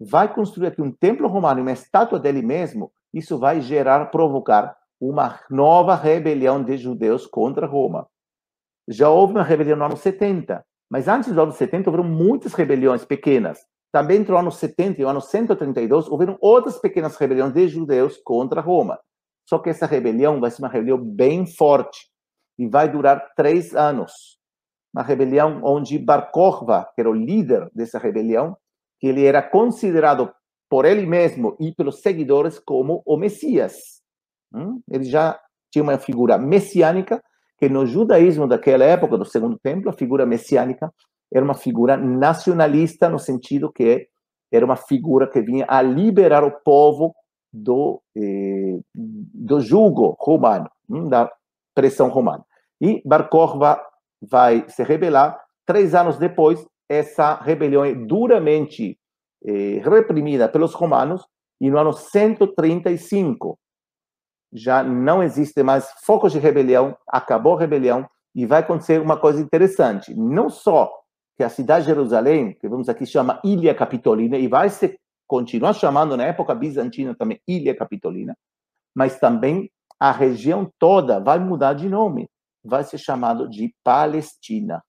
[0.00, 5.40] vai construir aqui um templo romano, uma estátua dele mesmo, isso vai gerar, provocar uma
[5.50, 8.08] nova rebelião de judeus contra Roma.
[8.88, 13.04] Já houve uma rebelião no ano 70, mas antes do ano 70 houveram muitas rebeliões
[13.04, 13.60] pequenas.
[13.92, 18.16] Também entre o ano 70 e o ano 132 houveram outras pequenas rebeliões de judeus
[18.24, 18.98] contra Roma.
[19.48, 22.08] Só que essa rebelião vai ser uma rebelião bem forte
[22.58, 24.38] e vai durar três anos.
[24.94, 28.56] Uma rebelião onde Bar Kokhba, que era o líder dessa rebelião,
[29.00, 30.32] que ele era considerado
[30.68, 34.00] por ele mesmo e pelos seguidores como o Messias.
[34.52, 34.80] Hum?
[34.88, 35.40] Ele já
[35.72, 37.22] tinha uma figura messiânica,
[37.60, 40.90] que no judaísmo daquela época, do Segundo Templo, a figura messiânica
[41.32, 44.08] era uma figura nacionalista, no sentido que
[44.50, 47.14] era uma figura que vinha a liberar o povo
[47.52, 51.30] do, eh, do jugo romano, hum, da
[51.74, 52.44] pressão romana.
[52.80, 53.80] E Bar Kokhba
[54.22, 55.38] vai se rebelar.
[55.66, 58.98] Três anos depois, essa rebelião é duramente
[59.44, 61.24] eh, reprimida pelos romanos,
[61.60, 63.58] e no ano 135
[64.52, 69.40] já não existe mais focos de rebelião, acabou a rebelião, e vai acontecer uma coisa
[69.40, 70.14] interessante.
[70.14, 70.90] Não só
[71.36, 75.72] que a cidade de Jerusalém, que vamos aqui chama Ilha Capitolina, e vai se continua
[75.72, 78.36] chamando na época bizantina também Ilha Capitolina,
[78.94, 82.28] mas também a região toda vai mudar de nome,
[82.64, 84.82] vai ser chamado de Palestina.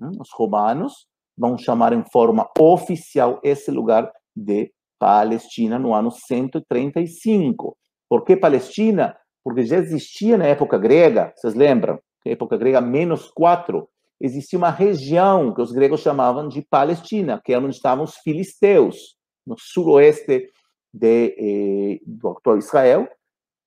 [0.00, 1.06] Hum, os romanos
[1.36, 7.76] vão chamar em forma oficial esse lugar de Palestina no ano 135.
[8.08, 9.16] Por que Palestina?
[9.44, 12.00] Porque já existia na época grega, vocês lembram?
[12.24, 13.88] Na época grega, menos quatro,
[14.20, 19.16] existia uma região que os gregos chamavam de Palestina, que é onde estavam os filisteus
[19.46, 20.50] no suroeste
[20.92, 23.08] de, eh, do atual Israel.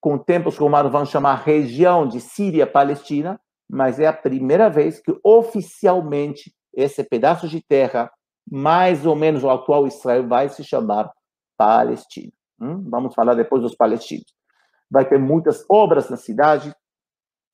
[0.00, 3.40] Com o tempo, os romanos vão chamar a região de Síria-Palestina,
[3.70, 8.10] mas é a primeira vez que oficialmente esse pedaço de terra
[8.50, 11.10] mais ou menos o atual Israel vai se chamar
[11.56, 12.32] Palestina.
[12.60, 12.88] Hum?
[12.88, 14.34] Vamos falar depois dos palestinos.
[14.90, 16.74] Vai ter muitas obras na cidade,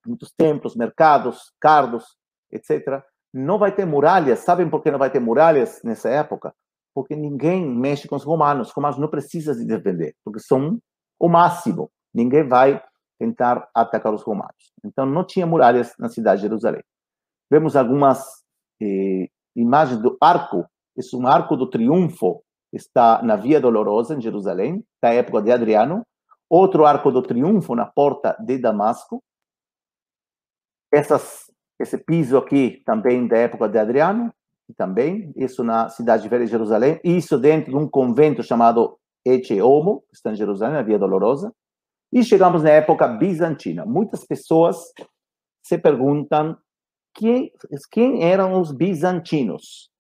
[0.07, 2.05] muitos templos, mercados, cardos,
[2.51, 3.03] etc.
[3.33, 4.41] Não vai ter muralhas.
[4.41, 6.55] Sabem por que não vai ter muralhas nessa época?
[6.95, 8.69] Porque ninguém mexe com os romanos.
[8.69, 10.79] Os romanos não precisam se defender, porque são
[11.19, 11.91] o máximo.
[12.13, 12.83] Ninguém vai
[13.19, 14.73] tentar atacar os romanos.
[14.85, 16.83] Então, não tinha muralhas na cidade de Jerusalém.
[17.51, 18.25] Vemos algumas
[18.81, 20.65] eh, imagens do arco.
[20.97, 22.43] Esse é um arco do triunfo.
[22.73, 26.07] Está na Via Dolorosa, em Jerusalém, da época de Adriano.
[26.49, 29.23] Outro arco do triunfo na porta de Damasco.
[30.93, 34.33] Essas, esse piso aqui também da época de Adriano,
[34.77, 40.03] também, isso na cidade velha de Jerusalém, isso dentro de um convento chamado Ece Homo,
[40.09, 41.53] que está em Jerusalém, na Via Dolorosa.
[42.13, 43.85] E chegamos na época bizantina.
[43.85, 44.93] Muitas pessoas
[45.63, 46.57] se perguntam
[47.15, 47.53] quem,
[47.91, 49.91] quem eram os bizantinos.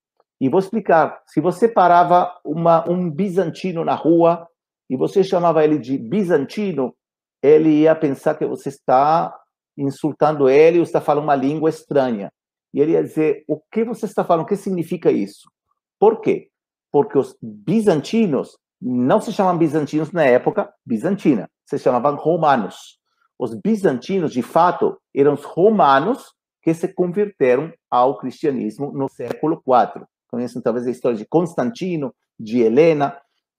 [0.40, 1.20] E vou explicar.
[1.26, 4.46] Se você parava uma, um bizantino na rua
[4.88, 6.94] e você chamava ele de bizantino,
[7.42, 9.34] ele ia pensar que você está
[9.76, 12.32] insultando ele ou está falando uma língua estranha.
[12.72, 14.44] E ele ia dizer: O que você está falando?
[14.44, 15.50] O que significa isso?
[15.98, 16.48] Por quê?
[16.92, 22.98] Porque os bizantinos não se chamavam bizantinos na época bizantina, se chamavam romanos.
[23.38, 26.32] Os bizantinos, de fato, eram os romanos
[26.62, 30.04] que se converteram ao cristianismo no século IV.
[30.28, 33.16] Conhecem talvez a história de Constantino, de Helena,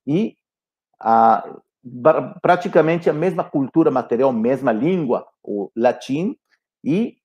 [0.08, 0.36] e
[1.00, 1.44] a,
[2.42, 6.36] praticamente a mesma cultura material, mesma língua, o latim,
[6.84, 7.18] e,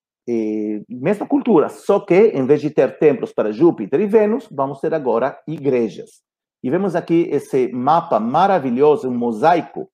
[0.88, 4.94] mesma cultura, só que em vez de ter templos para Júpiter e Vênus, vamos ter
[4.94, 6.22] agora igrejas.
[6.62, 9.90] E vemos aqui esse mapa maravilhoso, um mosaico,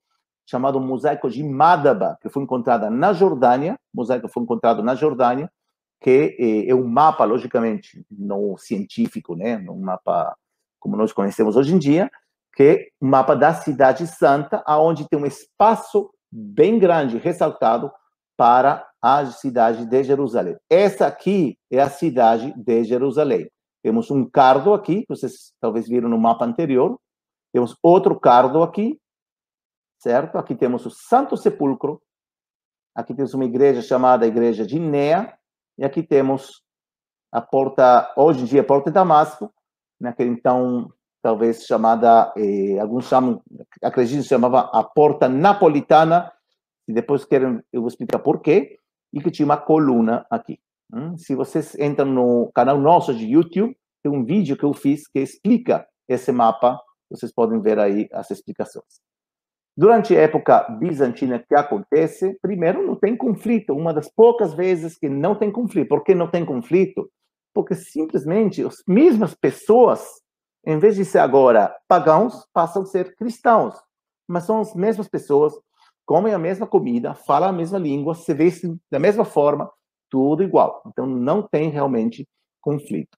[0.48, 5.50] chamado Mosaico de Madaba, que foi encontrado na Jordânia, mosaico foi encontrado na Jordânia,
[6.00, 10.34] que eh, é um mapa, logicamente, não científico, né, um mapa
[10.78, 12.10] como nós conhecemos hoje em dia,
[12.54, 17.92] que é um mapa da cidade santa, aonde tem um espaço bem grande ressaltado
[18.36, 20.56] para a cidade de Jerusalém.
[20.68, 23.50] Essa aqui é a cidade de Jerusalém.
[23.82, 26.98] Temos um cardo aqui, vocês talvez viram no mapa anterior.
[27.52, 28.98] Temos outro cardo aqui,
[29.98, 30.36] certo?
[30.36, 32.00] Aqui temos o Santo Sepulcro.
[32.94, 35.34] Aqui temos uma igreja chamada Igreja de Nea.
[35.80, 36.62] E aqui temos
[37.32, 39.50] a porta, hoje em dia, a porta de Damasco,
[39.98, 43.42] naquele então, talvez chamada, eh, alguns chamam,
[43.82, 46.30] acredito, chamava a porta napolitana,
[46.86, 48.78] e depois querem, eu vou explicar por quê,
[49.10, 50.60] e que tinha uma coluna aqui.
[50.92, 51.16] Hum?
[51.16, 55.20] Se vocês entram no canal nosso de YouTube, tem um vídeo que eu fiz que
[55.20, 56.78] explica esse mapa.
[57.08, 59.00] Vocês podem ver aí as explicações.
[59.80, 62.38] Durante a época bizantina, que acontece?
[62.42, 63.72] Primeiro, não tem conflito.
[63.72, 65.88] Uma das poucas vezes que não tem conflito.
[65.88, 67.10] Por que não tem conflito?
[67.54, 70.06] Porque simplesmente as mesmas pessoas,
[70.66, 73.74] em vez de ser agora pagãos, passam a ser cristãos.
[74.28, 75.54] Mas são as mesmas pessoas,
[76.04, 79.72] comem a mesma comida, falam a mesma língua, se vestem da mesma forma,
[80.10, 80.82] tudo igual.
[80.88, 82.28] Então, não tem realmente
[82.60, 83.16] conflito.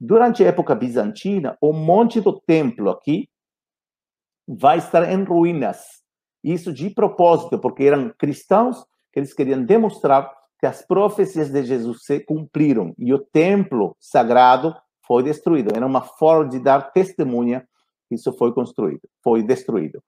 [0.00, 3.28] Durante a época bizantina, o monte do templo aqui
[4.46, 6.03] vai estar em ruínas.
[6.44, 10.30] Isso de propósito, porque eram cristãos que eles queriam demonstrar
[10.60, 14.76] que as profecias de Jesus se cumpriram e o templo sagrado
[15.06, 15.74] foi destruído.
[15.74, 17.66] Era uma forma de dar testemunha
[18.08, 20.02] que isso foi construído, foi destruído.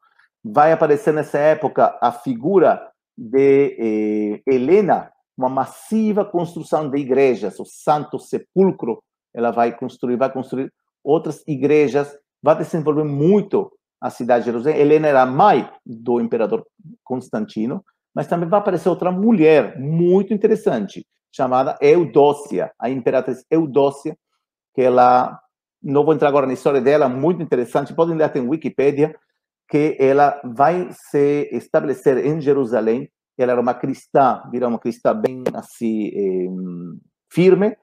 [0.44, 7.64] Vai aparecer nessa época a figura de eh, Helena uma massiva construção de igrejas, o
[7.64, 9.02] Santo Sepulcro,
[9.34, 10.72] ela vai construir, vai construir
[11.04, 13.70] outras igrejas, vai desenvolver muito
[14.00, 14.78] a cidade de Jerusalém.
[14.78, 16.66] Helena era mãe do imperador
[17.04, 17.84] Constantino,
[18.14, 24.16] mas também vai aparecer outra mulher muito interessante, chamada Eudócia, a imperatriz Eudócia,
[24.74, 25.38] que ela,
[25.82, 29.14] não vou entrar agora na história dela, muito interessante, podem ler até em Wikipedia,
[29.68, 35.44] que ela vai se estabelecer em Jerusalém ela era uma cristã, virou uma cristã bem
[35.54, 36.48] assim, eh,
[37.30, 37.76] firme,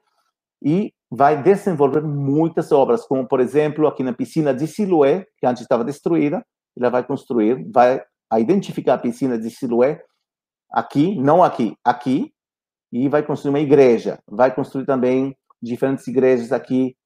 [0.62, 5.62] e vai desenvolver muitas obras, como, por exemplo, aqui na piscina de Siloé, que antes
[5.62, 6.44] estava destruída,
[6.76, 8.02] ela vai construir, vai
[8.38, 10.02] identificar a piscina de Siloé,
[10.70, 12.32] aqui, não aqui, aqui,
[12.92, 14.18] e vai construir uma igreja.
[14.26, 16.96] Vai construir também diferentes igrejas aqui,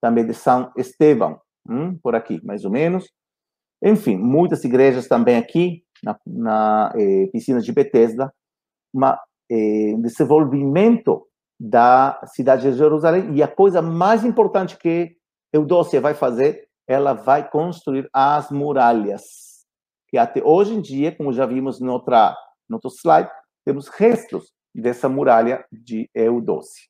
[0.00, 3.10] também de São Estevão, hum, por aqui, mais ou menos.
[3.82, 8.32] Enfim, muitas igrejas também aqui, na, na eh, piscina de Bethesda,
[8.94, 9.18] uma,
[9.50, 11.25] eh, desenvolvimento
[11.58, 13.34] da cidade de Jerusalém.
[13.34, 15.16] E a coisa mais importante que
[15.52, 19.66] Eudócia vai fazer, ela vai construir as muralhas.
[20.08, 22.36] Que até hoje em dia, como já vimos no, outra,
[22.68, 23.30] no outro slide,
[23.64, 26.84] temos restos dessa muralha de Eudócia.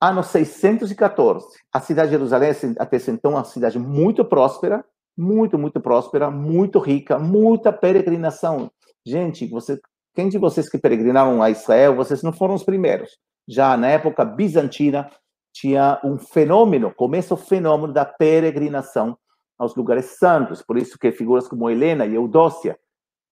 [0.00, 1.46] ano 614.
[1.72, 4.84] A cidade de Jerusalém até então uma cidade muito próspera,
[5.16, 8.70] muito, muito próspera, muito rica, muita peregrinação.
[9.04, 9.80] Gente, você,
[10.14, 13.18] quem de vocês que peregrinaram a Israel, vocês não foram os primeiros.
[13.48, 15.10] Já na época bizantina,
[15.52, 19.16] tinha um fenômeno, começa o fenômeno da peregrinação
[19.58, 20.62] aos lugares santos.
[20.62, 22.78] Por isso que figuras como Helena e Eudócia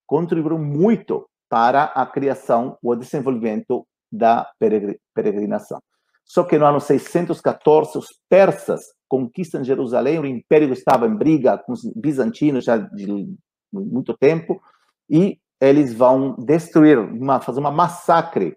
[0.06, 4.48] contribuíram muito para a criação ou desenvolvimento da
[5.14, 5.80] peregrinação.
[6.24, 11.72] Só que no ano 614, os persas conquistam Jerusalém, o império estava em briga com
[11.72, 13.34] os bizantinos já de
[13.72, 14.60] muito tempo,
[15.08, 18.56] e eles vão destruir, uma, fazer uma massacre,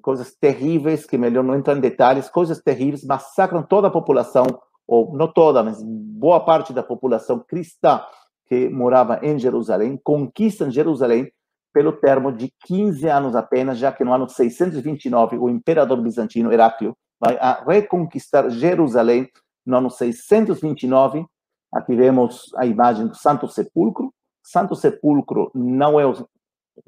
[0.00, 4.46] coisas terríveis, que melhor não entrar em detalhes, coisas terríveis, massacram toda a população,
[4.86, 8.02] ou não toda, mas boa parte da população cristã
[8.46, 11.30] que morava em Jerusalém, conquistam Jerusalém
[11.72, 16.94] pelo termo de 15 anos apenas, já que no ano 629 o imperador bizantino Heráclio
[17.18, 19.28] vai reconquistar Jerusalém
[19.64, 21.24] no ano 629.
[21.72, 24.12] Aqui vemos a imagem do Santo Sepulcro.
[24.52, 26.14] Santo Sepulcro não é o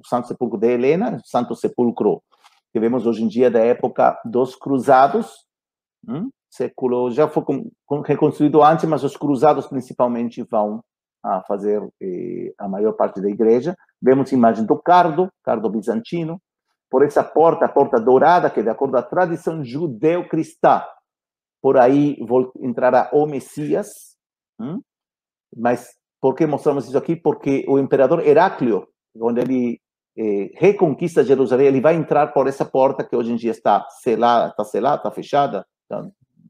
[0.04, 2.22] Santo Sepulcro de Helena, o Santo Sepulcro
[2.70, 5.46] que vemos hoje em dia da época dos Cruzados.
[6.06, 6.28] Hum?
[6.50, 7.42] Século já foi
[8.04, 10.84] reconstruído antes, mas os Cruzados principalmente vão
[11.22, 13.74] a fazer eh, a maior parte da igreja.
[14.02, 16.38] Vemos a imagem do cardo, cardo bizantino,
[16.90, 20.84] por essa porta, a porta dourada, que de acordo à tradição judeu-cristã,
[21.62, 22.18] por aí
[22.60, 23.88] entrará o Messias.
[24.60, 24.82] Hum?
[25.56, 27.14] Mas por que mostramos isso aqui?
[27.14, 29.78] Porque o imperador Heráclio, quando ele
[30.16, 34.48] eh, reconquista Jerusalém, ele vai entrar por essa porta que hoje em dia está selada,
[34.48, 35.66] está selada, está fechada,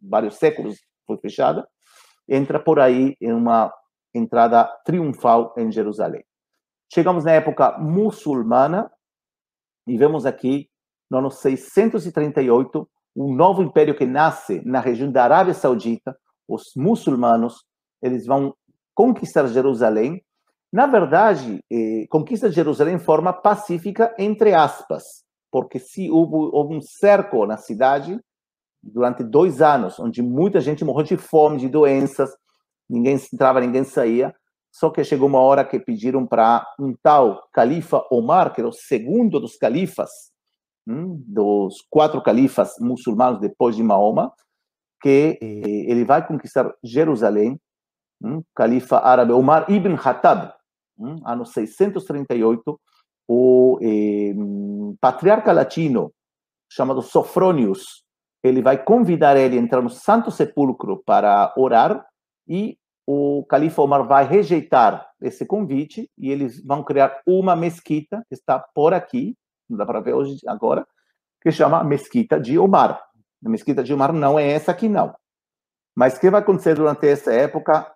[0.01, 1.67] vários séculos foi fechada,
[2.29, 3.75] entra por aí em uma
[4.15, 6.25] entrada triunfal em Jerusalém.
[6.89, 8.89] Chegamos na época muçulmana
[9.89, 10.71] e vemos aqui,
[11.11, 16.17] no ano 638, um novo império que nasce na região da Arábia Saudita.
[16.47, 17.65] Os muçulmanos
[18.01, 18.55] eles vão
[18.95, 20.23] conquistar Jerusalém.
[20.73, 25.05] Na verdade, eh, conquista Jerusalém em forma pacífica, entre aspas,
[25.51, 28.19] porque se houve, houve um cerco na cidade
[28.83, 32.31] durante dois anos, onde muita gente morreu de fome, de doenças,
[32.89, 34.35] ninguém entrava, ninguém saía.
[34.71, 38.73] Só que chegou uma hora que pediram para um tal califa Omar, que era o
[38.73, 40.11] segundo dos califas,
[40.87, 44.33] hum, dos quatro califas muçulmanos depois de Mahoma,
[45.01, 47.61] que eh, ele vai conquistar Jerusalém,
[48.25, 50.53] hum, califa árabe Omar ibn Khattab,
[50.99, 52.81] hum, ano 638,
[53.29, 54.35] o eh,
[55.01, 56.13] patriarca latino
[56.69, 58.05] chamado Sofronius,
[58.43, 62.05] ele vai convidar ele a entrar no Santo Sepulcro para orar
[62.49, 68.35] e o califa Omar vai rejeitar esse convite e eles vão criar uma mesquita que
[68.35, 69.37] está por aqui,
[69.69, 70.87] não dá para ver hoje agora,
[71.43, 73.03] que chama Mesquita de Omar.
[73.45, 75.15] A Mesquita de Omar não é essa aqui não.
[75.95, 77.94] Mas o que vai acontecer durante essa época?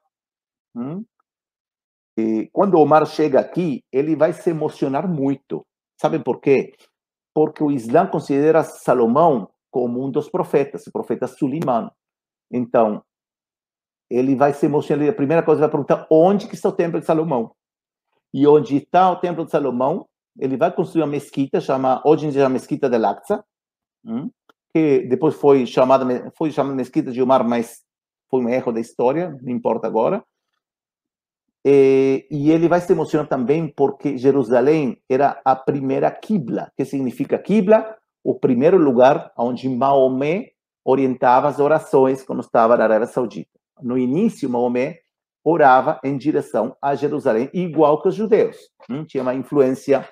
[0.79, 1.05] Hum?
[2.53, 5.65] quando Omar chega aqui, ele vai se emocionar muito.
[6.01, 6.73] Sabe por quê?
[7.33, 11.89] Porque o Islã considera Salomão como um dos profetas, o profeta Suleiman.
[12.51, 13.03] Então,
[14.11, 15.09] ele vai se emocionar.
[15.09, 17.53] A primeira coisa, vai perguntar onde que está o templo de Salomão.
[18.33, 20.07] E onde está o templo de Salomão,
[20.39, 23.45] ele vai construir uma mesquita, chama, hoje em dia a mesquita de Al-Aqsa,
[24.05, 24.31] hum,
[24.73, 27.83] que depois foi chamada, foi chamada mesquita de Omar, mas
[28.31, 30.23] foi um erro da história, não importa agora.
[32.31, 36.73] E, ele vai se emocionar também porque Jerusalém era a primeira Qibla.
[36.77, 37.97] que significa Qibla?
[38.25, 40.53] O primeiro lugar onde Maomé
[40.85, 45.01] orientava as orações quando estava na Arábia Saudita no início, Maomé
[45.45, 48.57] orava em direção a Jerusalém, igual que os judeus.
[48.91, 49.05] Hum?
[49.05, 50.07] Tinha uma influência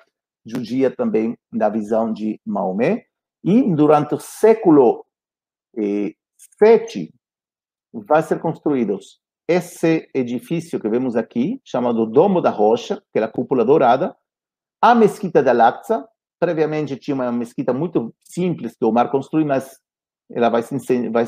[0.45, 3.05] judia também na visão de Maomé.
[3.43, 5.05] E durante o século
[5.77, 6.13] eh,
[6.59, 7.13] VII,
[7.93, 8.97] vai ser construído
[9.47, 14.15] esse edifício que vemos aqui, chamado Domo da Rocha, que é a cúpula dourada,
[14.81, 16.07] a Mesquita de Al-Aqsa,
[16.39, 19.79] previamente tinha uma mesquita muito simples que o Omar construiu, mas
[20.29, 21.25] ela vai se, vai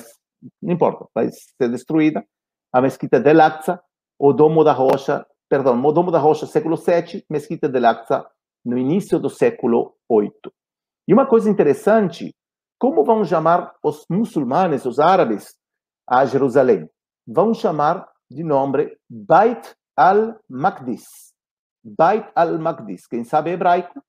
[0.61, 2.23] não importa, vai ser destruída.
[2.71, 3.81] A mesquita de Al-Aqsa,
[4.19, 8.25] o Domo da Rocha, perdão, o Domo da Rocha, século VII, mesquita de Al-Aqsa,
[8.63, 10.31] no início do século VIII.
[11.07, 12.35] E uma coisa interessante,
[12.77, 15.55] como vão chamar os muçulmanos, os árabes,
[16.07, 16.87] a Jerusalém?
[17.31, 21.05] Vão chamar de nome Beit al-Maqdis.
[21.83, 23.05] Beit al-Maqdis.
[23.05, 24.01] Quem sabe hebraico,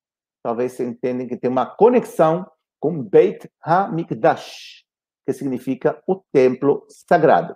[0.43, 2.51] talvez entendem que tem uma conexão
[2.81, 4.87] com Beit ha-Mikdash
[5.27, 7.55] que significa o templo sagrado.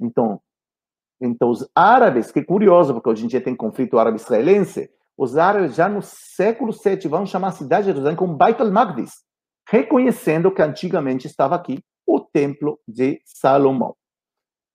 [0.00, 0.40] Então,
[1.20, 5.90] então os árabes, que curioso, porque hoje em dia tem conflito árabe-israelense, os árabes já
[5.90, 9.12] no século VII vão chamar a cidade de Jerusalém como Beit al-Maqdis,
[9.68, 13.94] reconhecendo que antigamente estava aqui o Templo de Salomão.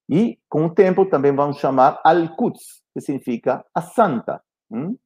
[0.09, 4.41] E, com o tempo, também vão chamar Al-Quds, que significa a Santa.
[4.71, 4.97] Hum?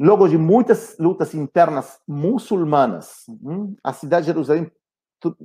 [0.00, 4.70] Logo de muitas lutas internas muçulmanas, hum, a cidade de Jerusalém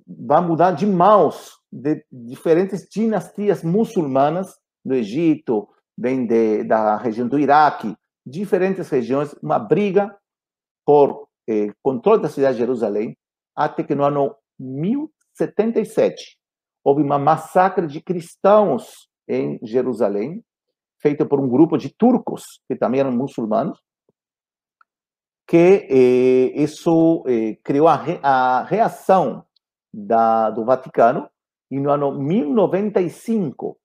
[0.08, 5.68] vai mudar de mãos de diferentes dinastias muçulmanas do Egito,
[5.98, 10.16] vem de, da região do Iraque, diferentes regiões, uma briga
[10.86, 13.18] por eh, controle da cidade de Jerusalém,
[13.56, 16.38] até que no ano 1077
[16.84, 20.43] houve uma massacre de cristãos em Jerusalém,
[20.99, 23.79] feita por um grupo de turcos, que também eram muçulmanos,
[25.47, 29.45] que eh, isso eh, criou a, re, a reação
[29.93, 31.29] da, do Vaticano,
[31.69, 33.77] e no ano 1095,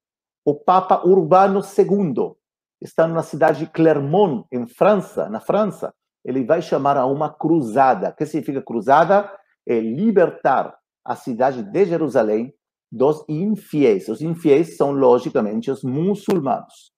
[0.44, 2.34] o Papa Urbano II,
[2.80, 5.92] está na cidade de Clermont, em França, na França,
[6.24, 8.11] ele vai chamar a uma cruzada.
[8.11, 9.32] O que significa cruzada?
[9.66, 12.55] É libertar a cidade de Jerusalém
[12.91, 14.09] dos infiéis.
[14.09, 16.93] Os infiéis são, logicamente, os muçulmanos.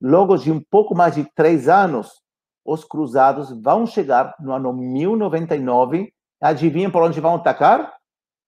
[0.00, 2.22] Logo de um pouco mais de três anos,
[2.64, 6.12] os cruzados vão chegar no ano 1099.
[6.40, 7.94] Adivinha por onde vão atacar?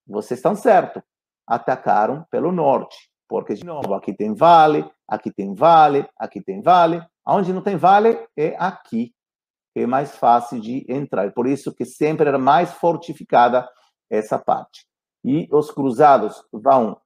[0.07, 1.03] Vocês estão certos.
[1.47, 3.11] Atacaram pelo norte.
[3.28, 7.03] Porque, de novo, aqui tem vale, aqui tem vale, aqui tem vale.
[7.26, 9.14] Onde não tem vale é aqui,
[9.76, 11.33] é mais fácil de entrar.
[11.33, 13.68] Por isso que sempre era mais fortificada
[14.11, 14.89] essa parte.
[15.25, 16.97] E os cruzados vão,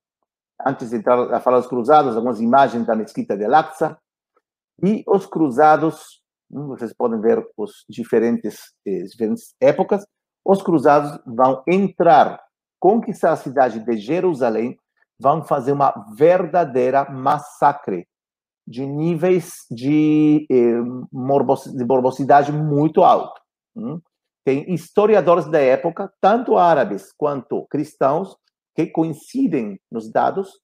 [0.65, 3.99] antes de entrar a falar dos cruzados, algumas imagens da mesquita de Al-Aqsa.
[4.83, 10.05] E os cruzados, hum, vocês podem ver os diferentes, eh, diferentes épocas.
[10.45, 12.41] Os cruzados vão entrar,
[12.81, 14.79] conquistar a cidade de Jerusalém,
[15.19, 18.07] vão fazer uma verdadeira massacre
[18.67, 20.83] de níveis de, eh,
[21.77, 23.41] de morbosidade muito alto.
[23.77, 24.01] Hum?
[24.45, 28.37] Tem historiadores da época, tanto árabes quanto cristãos,
[28.75, 30.61] que coincidem nos dados.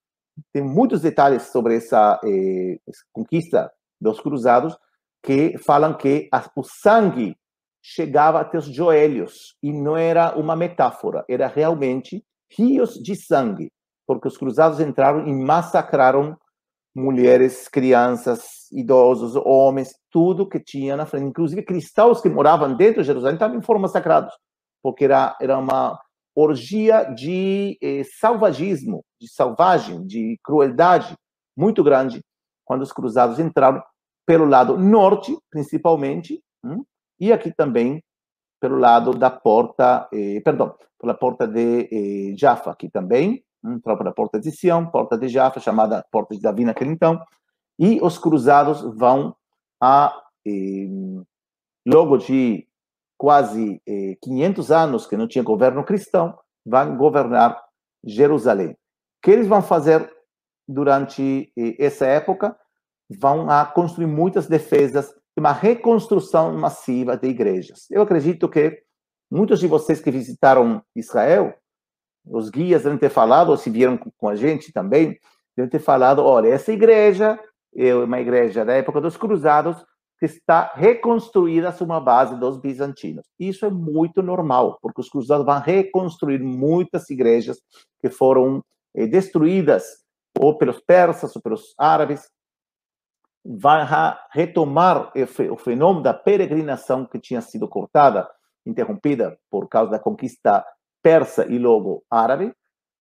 [0.53, 2.79] Tem muitos detalhes sobre essa eh,
[3.13, 4.77] conquista dos cruzados
[5.23, 7.37] que falam que o sangue
[7.83, 13.73] chegava até os joelhos e não era uma metáfora, era realmente rios de sangue,
[14.07, 16.37] porque os cruzados entraram e massacraram
[16.95, 21.27] mulheres, crianças, idosos, homens, tudo que tinha na frente.
[21.27, 24.35] Inclusive, cristãos que moravam dentro de Jerusalém também foram massacrados,
[24.83, 25.99] porque era, era uma
[26.35, 31.15] orgia de eh, salvagismo, de selvagem, de crueldade
[31.57, 32.21] muito grande,
[32.65, 33.83] quando os cruzados entraram
[34.27, 36.85] pelo lado norte, principalmente, hum,
[37.19, 38.03] e aqui também
[38.61, 44.13] pelo lado da porta, eh, perdão, pela porta de eh, Jaffa, aqui também, entrou pela
[44.13, 47.21] porta de Sião, porta de Jaffa, chamada porta de Davi naquele então,
[47.79, 49.35] e os cruzados vão
[49.81, 50.15] a,
[50.47, 50.89] eh,
[51.87, 52.67] logo de
[53.17, 57.63] quase eh, 500 anos que não tinha governo cristão, vão governar
[58.05, 58.71] Jerusalém.
[58.71, 58.77] O
[59.23, 60.11] que eles vão fazer
[60.67, 62.57] durante eh, essa época?
[63.11, 67.87] Vão a construir muitas defesas, uma reconstrução massiva de igrejas.
[67.91, 68.83] Eu acredito que
[69.31, 71.55] muitos de vocês que visitaram Israel
[72.25, 75.19] os guias devem ter falado, ou se vieram com a gente também,
[75.57, 77.39] devem ter falado: olha, essa igreja
[77.75, 79.85] é uma igreja da época dos cruzados
[80.19, 83.27] que está reconstruída sobre uma base dos bizantinos.
[83.39, 87.59] Isso é muito normal, porque os cruzados vão reconstruir muitas igrejas
[88.01, 88.63] que foram
[88.95, 89.85] eh, destruídas
[90.39, 92.29] ou pelos persas ou pelos árabes.
[93.43, 93.89] Vai
[94.31, 95.11] retomar
[95.51, 98.29] o fenômeno da peregrinação que tinha sido cortada,
[98.67, 100.63] interrompida por causa da conquista
[101.03, 102.53] persa e logo árabe,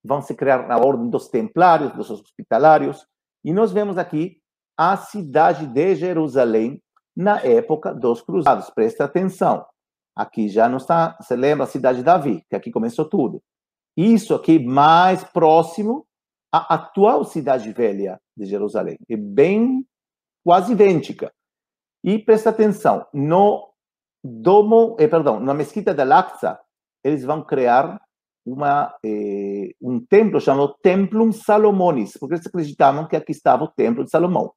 [0.04, 3.06] vão se criar na ordem dos templários, dos hospitalários,
[3.44, 4.38] e nós vemos aqui
[4.78, 6.82] a cidade de Jerusalém
[7.16, 8.70] na época dos cruzados.
[8.70, 9.66] Presta atenção.
[10.16, 13.42] Aqui já não está, você lembra a cidade de Davi, que aqui começou tudo.
[13.96, 16.06] Isso aqui mais próximo
[16.52, 18.98] à atual cidade velha de Jerusalém.
[19.10, 19.86] É bem
[20.44, 21.32] quase idêntica.
[22.04, 23.70] E presta atenção, no
[24.24, 26.60] domo, eh, perdão, na mesquita de Al-Aqsa,
[27.04, 28.00] eles vão criar
[28.46, 34.04] uma, eh, um templo chamado Templum Salomonis, porque eles acreditavam que aqui estava o Templo
[34.04, 34.52] de Salomão.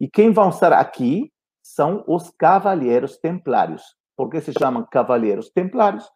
[0.00, 1.32] E quem vão estar aqui
[1.62, 3.82] são os Cavaleiros Templários.
[4.16, 6.08] Por que se chamam Cavaleiros Templários?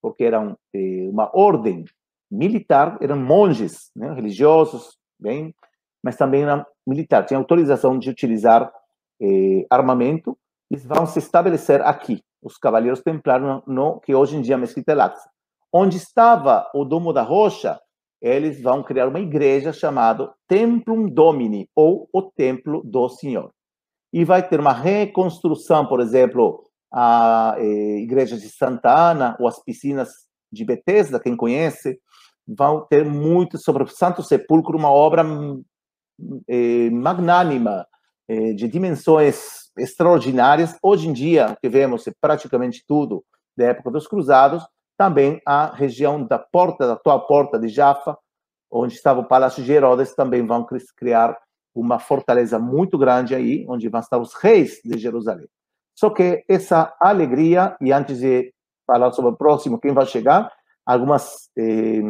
[0.00, 1.84] Porque eram eh, uma ordem
[2.30, 5.54] militar, eram monges né, religiosos, bem,
[6.02, 8.72] mas também eram militar, tinham autorização de utilizar
[9.20, 10.36] eh, armamento,
[10.70, 14.94] eles vão se estabelecer aqui os Cavaleiros Templários, no, que hoje em dia é Mesquita
[14.94, 15.30] Laxa.
[15.72, 17.80] Onde estava o Domo da Rocha,
[18.20, 23.50] eles vão criar uma igreja chamada Templum Domini, ou o Templo do Senhor.
[24.12, 29.62] E vai ter uma reconstrução, por exemplo, a eh, igreja de Santa Ana, ou as
[29.62, 30.10] piscinas
[30.52, 31.98] de Bethesda, quem conhece,
[32.46, 35.24] vão ter muito sobre o Santo Sepulcro, uma obra
[36.48, 37.86] eh, magnânima,
[38.28, 40.76] eh, de dimensões extraordinárias.
[40.82, 43.24] Hoje em dia, que vemos praticamente tudo
[43.56, 44.66] da época dos Cruzados,
[44.96, 48.16] também a região da porta, da atual porta de Jaffa,
[48.70, 50.66] onde estava o Palácio de Herodes, também vão
[50.96, 51.36] criar
[51.74, 55.48] uma fortaleza muito grande aí, onde vão estar os reis de Jerusalém.
[55.94, 58.52] Só que essa alegria, e antes de
[58.86, 60.50] falar sobre o próximo, quem vai chegar,
[60.84, 62.00] algumas eh,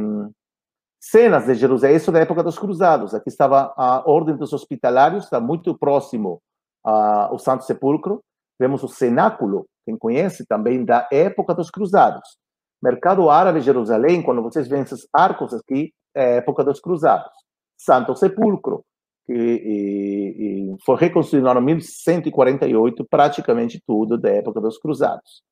[1.00, 3.14] cenas de Jerusalém, isso da época dos cruzados.
[3.14, 6.40] Aqui estava a Ordem dos Hospitalários, está muito próximo
[6.84, 8.22] ao Santo Sepulcro.
[8.58, 12.36] Vemos o cenáculo, quem conhece também, da época dos cruzados.
[12.82, 17.32] Mercado Árabe Jerusalém, quando vocês veem esses arcos aqui, é época dos cruzados.
[17.78, 18.84] Santo Sepulcro,
[19.24, 25.42] que e, e foi reconstruído ano 1148, praticamente tudo da época dos cruzados.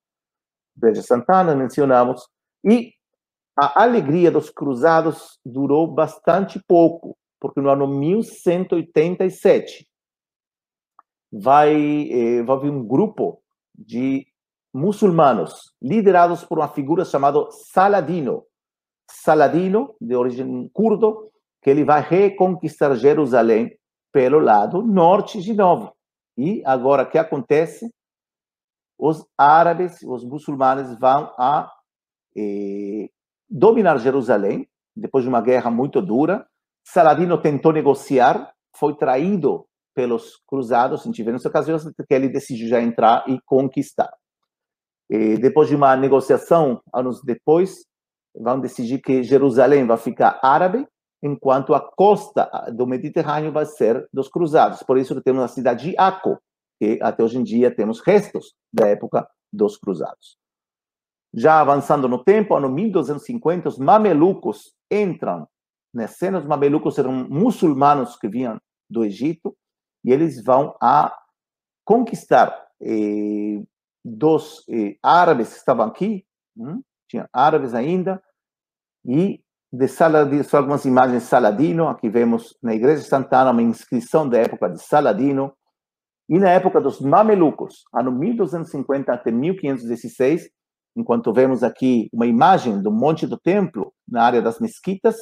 [0.77, 2.27] Igreja Santana, mencionamos,
[2.65, 2.93] e
[3.57, 9.90] a alegria dos cruzados durou bastante pouco, porque no ano 1187
[11.33, 13.43] vai, eh, vai haver um grupo
[13.75, 14.27] de
[14.73, 18.45] muçulmanos liderados por uma figura chamada Saladino.
[19.11, 21.31] Saladino, de origem curdo,
[21.63, 23.77] que ele vai reconquistar Jerusalém
[24.13, 25.93] pelo lado norte de novo.
[26.37, 27.93] E agora, o que acontece?
[28.99, 31.71] Os árabes, os muçulmanos vão a
[32.37, 33.09] eh,
[33.49, 36.47] dominar Jerusalém, depois de uma guerra muito dura.
[36.85, 43.25] Saladino tentou negociar, foi traído pelos cruzados em diversas ocasiões, que ele decidiu já entrar
[43.29, 44.13] e conquistar.
[45.09, 47.85] E depois de uma negociação, anos depois,
[48.35, 50.87] vão decidir que Jerusalém vai ficar árabe,
[51.23, 54.83] enquanto a costa do Mediterrâneo vai ser dos cruzados.
[54.83, 56.39] Por isso temos a cidade de Aco,
[56.79, 60.39] que até hoje em dia temos restos da época dos cruzados.
[61.35, 65.47] Já avançando no tempo, ano 1250, os mamelucos entram
[65.93, 66.39] na cena.
[66.39, 69.57] Os mamelucos eram muçulmanos que vinham do Egito
[70.05, 71.17] e eles vão a
[71.85, 73.63] conquistar eh,
[74.05, 76.25] dos eh, árabes que estavam aqui,
[76.57, 78.23] hum, tinha árabes ainda,
[79.05, 79.43] e
[79.73, 84.29] de Saladino, são algumas imagens de Saladino, aqui vemos na igreja de Santana uma inscrição
[84.29, 85.53] da época de Saladino,
[86.29, 90.49] e na época dos mamelucos, ano 1250 até 1516,
[90.97, 95.17] enquanto vemos aqui uma imagem do Monte do Templo, na área das mesquitas,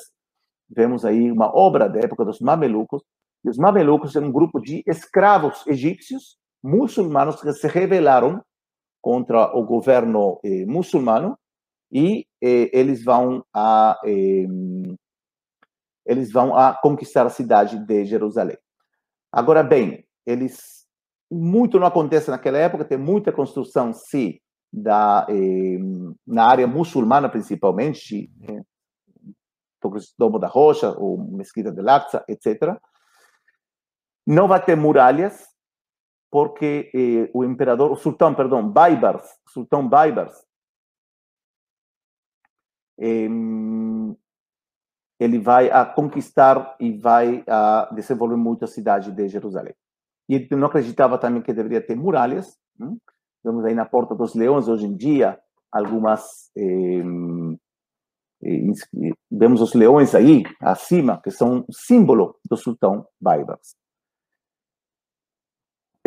[0.68, 3.03] vemos aí uma obra da época dos mamelucos,
[3.45, 8.43] e os mamelucos eram um grupo de escravos egípcios, muçulmanos, que se rebelaram
[9.01, 11.39] contra o governo eh, muçulmano,
[11.91, 14.47] e eh, eles vão a eh,
[16.05, 18.57] eles vão a conquistar a cidade de Jerusalém.
[19.30, 20.86] Agora bem, eles
[21.30, 24.39] muito não acontece naquela época, tem muita construção, sim,
[24.72, 25.78] da, eh,
[26.26, 28.62] na área muçulmana, principalmente, eh,
[30.18, 32.76] Domo da Rocha, ou Mesquita de Laqsa, etc.
[34.29, 35.49] Não vai ter muralhas,
[36.31, 40.45] porque eh, o imperador, o sultão, perdão, Baibars, sultão Baibars,
[43.01, 43.26] eh,
[45.18, 49.74] ele vai a conquistar e vai a desenvolver muito a cidade de Jerusalém.
[50.29, 53.01] E ele não acreditava também que deveria ter muralhas, hein?
[53.43, 55.41] Vemos aí na Porta dos Leões, hoje em dia,
[55.72, 56.51] algumas.
[56.55, 57.03] Eh,
[58.45, 63.74] eh, vemos os leões aí, acima, que são símbolo do sultão Baibars.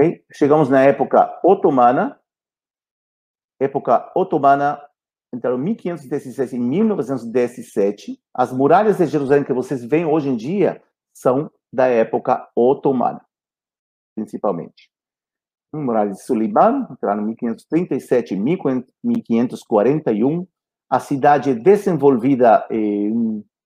[0.02, 0.24] Okay?
[0.34, 2.20] Chegamos na época otomana.
[3.60, 4.82] Época otomana,
[5.32, 8.20] entre 1516 e 1917.
[8.34, 10.82] As muralhas de Jerusalém que vocês veem hoje em dia
[11.14, 13.24] são da época otomana,
[14.16, 14.90] principalmente
[15.74, 20.46] muralha de Suliban, no 1537 1541.
[20.90, 23.10] A cidade é desenvolvida eh,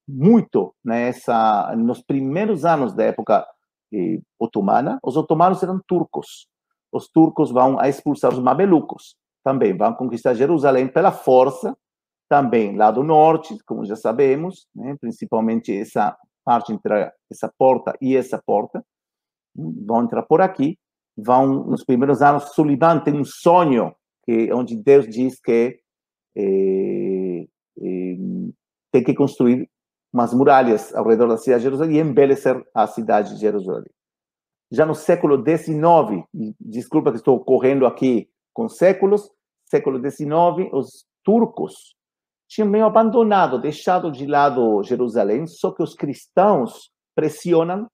[0.07, 3.43] muito nessa nos primeiros anos da época
[3.93, 4.99] eh, otomana.
[5.03, 6.47] Os otomanos eram turcos.
[6.91, 9.15] Os turcos vão expulsar os mamelucos.
[9.43, 11.77] Também vão conquistar Jerusalém pela força.
[12.27, 18.15] Também lá do norte, como já sabemos, né, principalmente essa parte entre essa porta e
[18.15, 18.83] essa porta.
[19.55, 20.77] Vão entrar por aqui
[21.17, 25.79] vão nos primeiros anos Sullivan tem um sonho que onde Deus diz que
[26.35, 27.47] é,
[27.81, 28.15] é,
[28.91, 29.69] tem que construir
[30.15, 33.91] umas muralhas ao redor da cidade de Jerusalém e embelecer a cidade de Jerusalém.
[34.71, 36.25] Já no século XIX,
[36.57, 39.29] desculpa que estou correndo aqui com séculos,
[39.65, 41.97] século XIX, os turcos
[42.47, 47.85] tinham meio abandonado, deixado de lado Jerusalém, só que os cristãos pressionam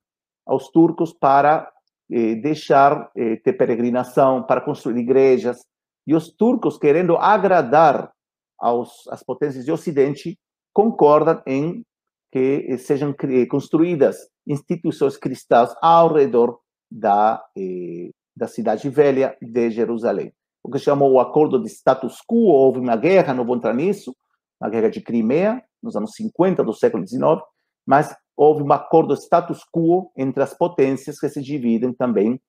[0.46, 1.68] aos turcos para
[2.12, 5.58] eh, deixar eh, ter peregrinação, para construir igrejas.
[6.06, 8.12] E os turcos, querendo agradar
[8.60, 10.38] aos, às potências de Ocidente,
[10.72, 11.84] concordam em
[12.32, 13.14] que sejam
[13.50, 14.18] construídas
[14.48, 16.60] instituições cristãs ao redor
[16.90, 20.34] da, eh, da cidade velha de Jerusalém.
[20.64, 24.16] O que chamou o acordo de status quo, houve uma guerra, não vou entrar nisso,
[24.60, 27.42] uma guerra de Crimea, nos anos 50 do século XIX,
[27.86, 32.40] mas houve um acordo de status quo entre as potências que se dividem também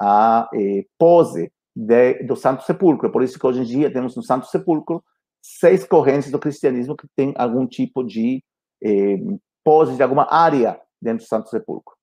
[0.00, 3.10] a eh, pose de, do Santo Sepulcro.
[3.10, 5.02] Por isso que hoje em dia temos no Santo Sepulcro
[5.42, 8.42] seis correntes do cristianismo que têm algum tipo de
[8.84, 9.18] eh,
[9.64, 11.94] pose de alguma área dentro do Santo Sepulcro.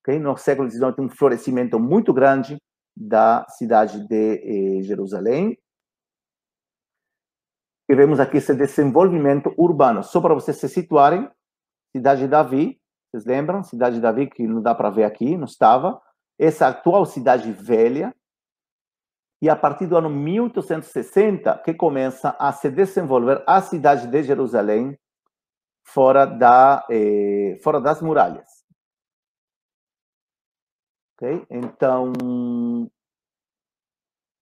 [0.00, 0.18] Okay?
[0.18, 2.56] No século XIX tem um florescimento muito grande
[2.96, 5.58] da cidade de eh, Jerusalém.
[7.88, 10.02] E vemos aqui esse desenvolvimento urbano.
[10.02, 11.30] Só para vocês se situarem,
[11.94, 12.80] cidade de Davi,
[13.10, 13.62] vocês lembram?
[13.62, 16.00] Cidade de Davi, que não dá para ver aqui, não estava.
[16.38, 18.14] Essa atual cidade velha,
[19.40, 24.98] e a partir do ano 1860 que começa a se desenvolver a cidade de Jerusalém
[25.86, 28.48] fora da eh, fora das muralhas.
[31.14, 31.46] Ok?
[31.50, 32.12] Então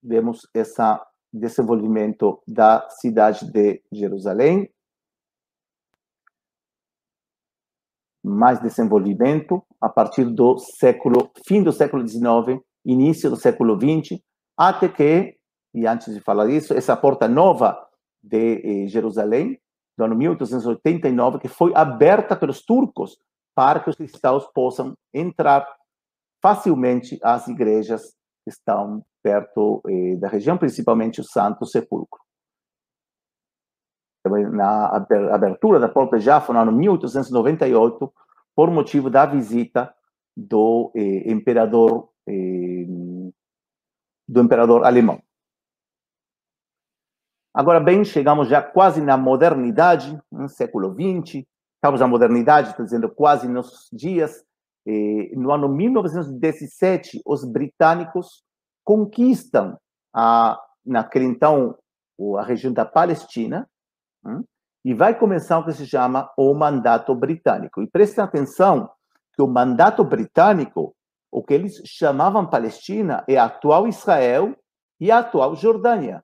[0.02, 0.82] vemos esse
[1.32, 4.70] desenvolvimento da cidade de Jerusalém.
[8.26, 14.18] Mais desenvolvimento a partir do século fim do século XIX, início do século XX
[14.56, 15.36] até que,
[15.74, 17.76] e antes de falar isso, essa porta nova
[18.22, 19.60] de eh, Jerusalém,
[19.96, 23.18] do ano 1889, que foi aberta pelos turcos
[23.54, 25.66] para que os cristãos possam entrar
[26.42, 28.02] facilmente às igrejas
[28.44, 32.20] que estão perto eh, da região, principalmente o Santo Sepulcro.
[34.52, 34.86] Na
[35.32, 38.12] abertura da porta Jaffa, no ano 1898,
[38.54, 39.94] por motivo da visita
[40.36, 42.86] do eh, imperador eh,
[44.26, 45.22] do imperador alemão.
[47.54, 51.44] Agora bem, chegamos já quase na modernidade, no século XX,
[51.76, 54.42] estamos na modernidade, estou dizendo quase nos dias.
[55.36, 58.42] no ano 1917, os britânicos
[58.82, 59.78] conquistam,
[60.12, 61.78] a, naquele então,
[62.38, 63.68] a região da Palestina,
[64.24, 64.42] hum,
[64.84, 67.80] e vai começar o que se chama o mandato britânico.
[67.80, 68.90] E prestem atenção
[69.32, 70.94] que o mandato britânico
[71.34, 74.56] o que eles chamavam Palestina é a atual Israel
[75.00, 76.22] e a atual Jordânia.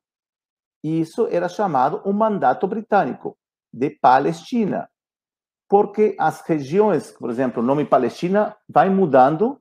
[0.83, 3.37] Isso era chamado um mandato britânico
[3.72, 4.89] de Palestina,
[5.68, 9.61] porque as regiões, por exemplo, o nome Palestina vai mudando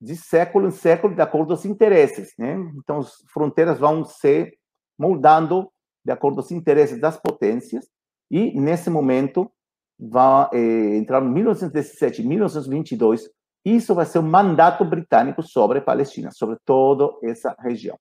[0.00, 2.54] de século em século de acordo com os interesses, né?
[2.76, 4.52] Então as fronteiras vão se
[4.98, 5.70] moldando
[6.04, 7.88] de acordo com os interesses das potências
[8.30, 9.50] e nesse momento
[9.98, 13.28] vai eh, entrar em 1917, 1922
[13.64, 17.98] isso vai ser um mandato britânico sobre a Palestina, sobre toda essa região.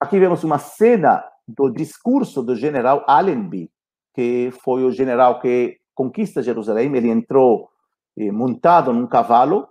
[0.00, 3.70] Aqui vemos uma cena do discurso do general Allenby,
[4.14, 6.94] que foi o general que conquista Jerusalém.
[6.94, 7.68] Ele entrou
[8.16, 9.68] eh, montado num cavalo,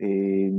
[0.00, 0.50] eh,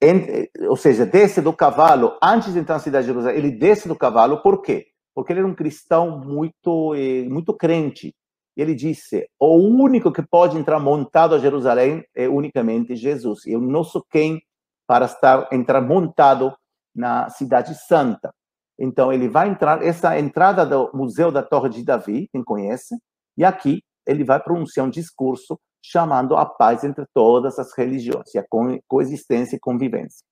[0.00, 3.38] eh, ou seja, desce do cavalo antes de entrar na cidade de Jerusalém.
[3.38, 4.86] Ele desce do cavalo, por quê?
[5.14, 8.14] Porque ele era um cristão muito, eh, muito crente
[8.58, 13.46] ele disse: o único que pode entrar montado a Jerusalém é unicamente Jesus.
[13.46, 14.42] Eu não sou quem
[14.84, 16.52] para estar entrar montado
[16.92, 18.34] na cidade santa.
[18.78, 22.96] Então ele vai entrar essa entrada do Museu da Torre de Davi, quem conhece,
[23.36, 28.38] e aqui ele vai pronunciar um discurso chamando a paz entre todas as religiões, e
[28.38, 28.44] a
[28.86, 30.24] coexistência e convivência.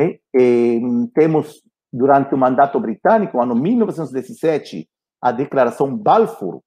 [0.00, 0.80] E, e,
[1.14, 1.60] temos
[1.92, 4.88] durante o mandato britânico, ano 1917,
[5.20, 6.60] a declaração Balfour,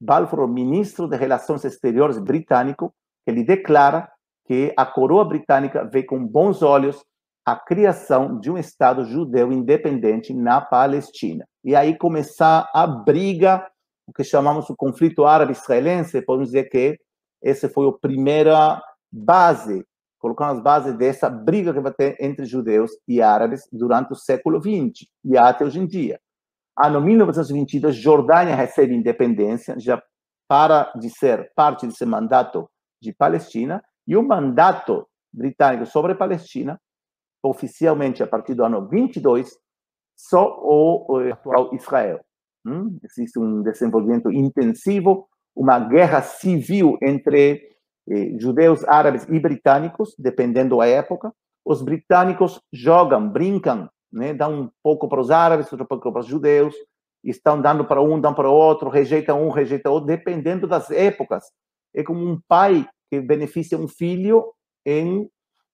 [0.00, 2.92] Balfour, ministro de Relações Exteriores britânico,
[3.26, 4.10] ele declara
[4.46, 7.04] que a coroa britânica vê com bons olhos
[7.44, 11.44] a criação de um Estado judeu independente na Palestina.
[11.64, 13.66] E aí começar a briga,
[14.06, 16.98] o que chamamos o conflito árabe-israelense, podemos dizer que
[17.42, 18.80] essa foi a primeira
[19.10, 19.84] base,
[20.18, 24.60] colocando as bases dessa briga que vai ter entre judeus e árabes durante o século
[24.60, 26.20] XX e até hoje em dia.
[26.78, 30.00] Ano 1922, Jordânia recebe independência, já
[30.48, 32.68] para de ser parte desse mandato
[33.00, 36.80] de Palestina, e o mandato britânico sobre a Palestina,
[37.42, 39.58] oficialmente a partir do ano 22,
[40.16, 42.20] só o, atual Israel.
[42.64, 42.98] Hum?
[43.02, 47.60] Existe um desenvolvimento intensivo, uma guerra civil entre
[48.08, 51.32] eh, judeus, árabes e britânicos, dependendo da época.
[51.64, 54.34] Os britânicos jogam, brincam né?
[54.34, 56.74] dão um pouco para os árabes, outro pouco para os judeus,
[57.24, 61.44] estão dando para um, dão para o outro, rejeitam um, rejeitam outro, dependendo das épocas.
[61.94, 64.44] É como um pai que beneficia um filho
[64.84, 65.28] em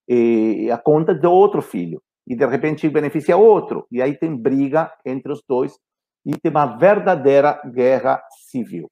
[0.09, 4.93] eh, a conta do outro filho, e de repente beneficia outro, e aí tem briga
[5.05, 5.79] entre os dois,
[6.25, 8.91] e tem uma verdadeira guerra civil.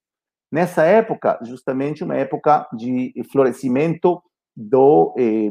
[0.50, 4.22] Nessa época, justamente uma época de florescimento
[4.56, 5.50] do, eh,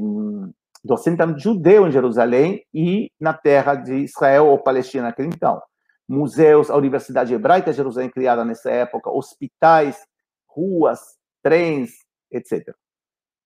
[0.84, 5.62] do assentamento judeu em Jerusalém e na terra de Israel ou Palestina naquele então.
[6.08, 9.98] Museus, a Universidade Hebraica de Jerusalém criada nessa época, hospitais,
[10.48, 11.00] ruas,
[11.44, 11.92] trens,
[12.32, 12.74] etc.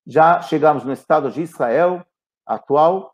[0.05, 2.05] Já chegamos no Estado de Israel
[2.49, 3.13] atual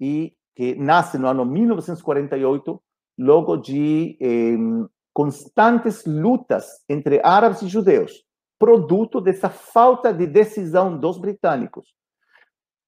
[0.00, 2.82] e que nasce no ano 1948,
[3.18, 4.56] logo de eh,
[5.12, 8.24] constantes lutas entre árabes e judeus,
[8.58, 11.94] produto dessa falta de decisão dos britânicos.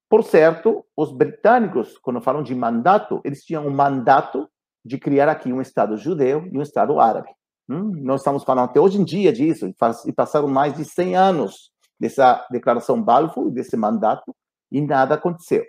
[0.09, 4.49] Por certo, os britânicos, quando falam de mandato, eles tinham um mandato
[4.83, 7.29] de criar aqui um Estado judeu e um Estado árabe.
[7.69, 7.93] Hum?
[8.03, 9.71] Nós estamos falando até hoje em dia disso,
[10.07, 11.71] e passaram mais de 100 anos
[12.01, 14.35] dessa declaração Balfour, desse mandato,
[14.71, 15.65] e nada aconteceu.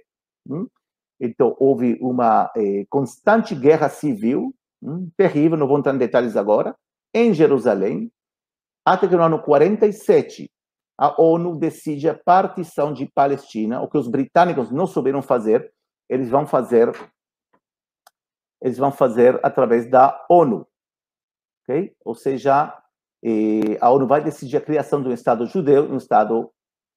[0.48, 0.68] Hum?
[1.20, 6.76] Então, houve uma eh, constante guerra civil, hum, terrível, não vou entrar em detalhes agora,
[7.14, 8.12] em Jerusalém,
[8.86, 10.50] até que no ano 47,
[10.98, 15.72] a ONU decide a partição de Palestina, o que os britânicos não souberam fazer,
[16.10, 16.94] eles vão fazer
[18.62, 20.68] eles vão fazer através da ONU,
[21.64, 21.96] ok?
[22.04, 22.78] Ou seja,
[23.24, 26.52] eh, a ONU vai decidir a criação de um Estado judeu e um Estado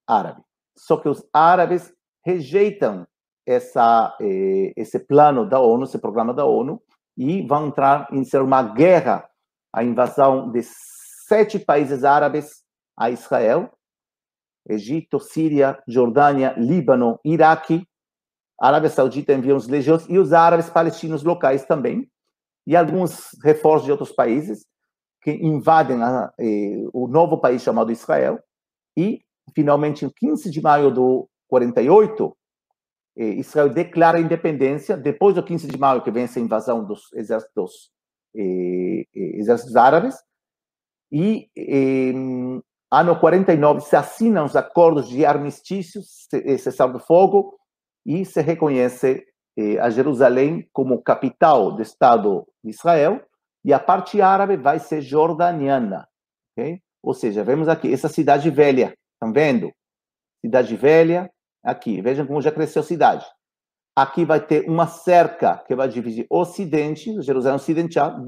[0.06, 0.42] árabe.
[0.76, 1.92] Só que os árabes
[2.24, 3.06] rejeitam
[3.46, 6.80] essa, eh, esse plano da ONU, esse programa da ONU,
[7.16, 9.28] e vão entrar em ser uma guerra,
[9.72, 10.62] a invasão de
[11.26, 12.62] sete países árabes
[12.96, 13.70] a Israel,
[14.68, 17.86] Egito, Síria, Jordânia, Líbano, Iraque,
[18.60, 22.08] Arábia Saudita envia os legiões e os árabes palestinos locais também,
[22.66, 24.64] e alguns reforços de outros países
[25.20, 28.38] que invadem a, eh, o novo país chamado Israel,
[28.96, 29.20] e
[29.54, 32.36] finalmente, em 15 de maio do 48,
[33.16, 37.90] eh, Israel declara independência, depois do 15 de maio, que vem essa invasão dos exércitos,
[38.34, 40.16] eh, eh exércitos árabes,
[41.10, 46.00] e em ano 49 se assinam os acordos de armistício,
[46.32, 47.58] eh, cessar do fogo,
[48.04, 49.24] e se reconhece
[49.56, 53.20] eh, a Jerusalém como capital do Estado de Israel,
[53.64, 56.06] e a parte árabe vai ser jordaniana.
[56.52, 56.80] Okay?
[57.02, 59.72] Ou seja, vemos aqui essa cidade velha, estão vendo?
[60.40, 61.30] Cidade velha,
[61.64, 63.24] Aqui, vejam como já cresceu a cidade.
[63.94, 68.20] Aqui vai ter uma cerca que vai dividir Ocidente, Jerusalém Ocidental,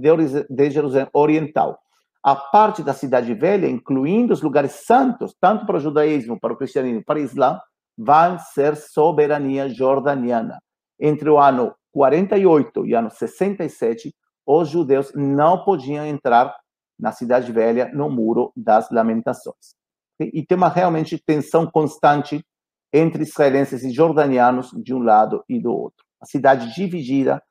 [0.48, 1.78] de Jerusalém Oriental.
[2.22, 6.56] A parte da cidade velha, incluindo os lugares santos, tanto para o judaísmo, para o
[6.56, 7.58] cristianismo, para o islã,
[7.98, 10.58] vai ser soberania jordaniana.
[11.00, 14.14] Entre o ano 48 e o ano 67,
[14.46, 16.54] os judeus não podiam entrar
[16.98, 19.74] na cidade velha, no muro das lamentações.
[20.20, 22.44] E tem uma realmente tensão constante
[22.92, 26.04] entre israelenses e jordanianos de um lado e do outro.
[26.20, 27.42] A cidade dividida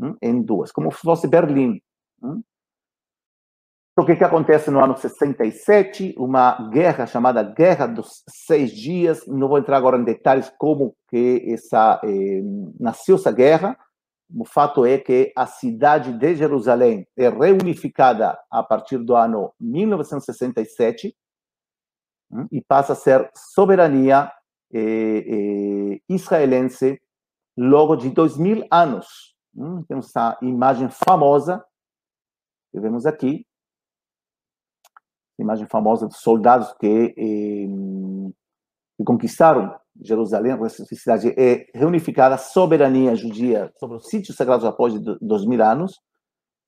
[0.00, 1.80] hum, em duas, como se fosse Berlim.
[2.22, 2.40] Hum.
[3.98, 6.14] O que, que acontece no ano 67?
[6.16, 9.26] Uma guerra chamada Guerra dos Seis Dias.
[9.26, 12.40] Não vou entrar agora em detalhes como que essa eh,
[12.80, 13.76] nasceu essa guerra.
[14.34, 21.08] O fato é que a cidade de Jerusalém é reunificada a partir do ano 1967
[21.08, 21.10] hum,
[22.50, 24.32] e passa a ser soberania
[24.72, 24.80] eh,
[25.26, 27.00] eh, israelense
[27.56, 29.34] logo de dois mil anos.
[29.54, 31.64] Hum, temos essa imagem famosa
[32.72, 33.46] que vemos aqui,
[35.38, 38.32] imagem famosa dos soldados que, eh,
[38.96, 45.44] que conquistaram Jerusalém, essa cidade é reunificada, soberania judia sobre os sítios sagrados após dois
[45.44, 46.00] mil anos.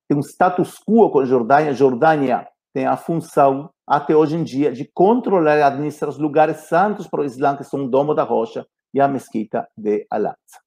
[0.07, 1.73] Tem um status quo com a Jordânia.
[1.73, 7.07] Jordânia tem a função até hoje em dia, de controlar e administrar os lugares santos
[7.07, 10.59] para o Islã, que são o Domo da Rocha e a Mesquita de Al-Aqsa.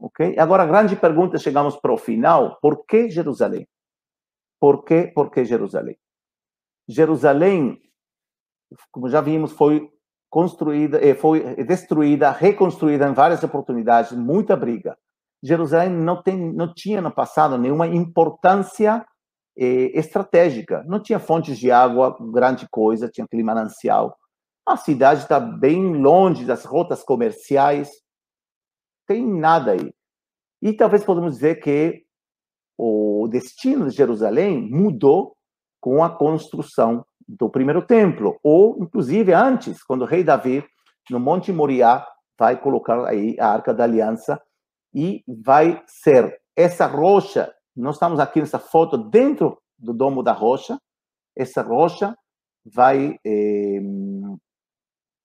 [0.00, 0.36] Ok?
[0.36, 3.68] Agora, a grande pergunta, chegamos para o final: por que Jerusalém?
[4.60, 5.96] Por que, por que Jerusalém?
[6.88, 7.80] Jerusalém,
[8.90, 9.88] como já vimos, foi
[10.28, 14.98] construída, eh, foi destruída, reconstruída em várias oportunidades, muita briga.
[15.40, 19.06] Jerusalém não, tem, não tinha no passado nenhuma importância
[19.56, 20.82] estratégica.
[20.86, 24.16] Não tinha fontes de água, grande coisa, tinha aquele manancial.
[24.66, 27.90] A cidade está bem longe das rotas comerciais,
[29.06, 29.92] tem nada aí.
[30.62, 32.04] E talvez podemos dizer que
[32.78, 35.36] o destino de Jerusalém mudou
[35.80, 40.64] com a construção do primeiro templo, ou inclusive antes, quando o rei Davi,
[41.10, 42.06] no Monte Moriá,
[42.38, 44.40] vai colocar aí a Arca da Aliança
[44.94, 50.78] e vai ser essa rocha nós estamos aqui nessa foto dentro do domo da rocha.
[51.36, 52.16] Essa rocha
[52.64, 53.80] vai eh,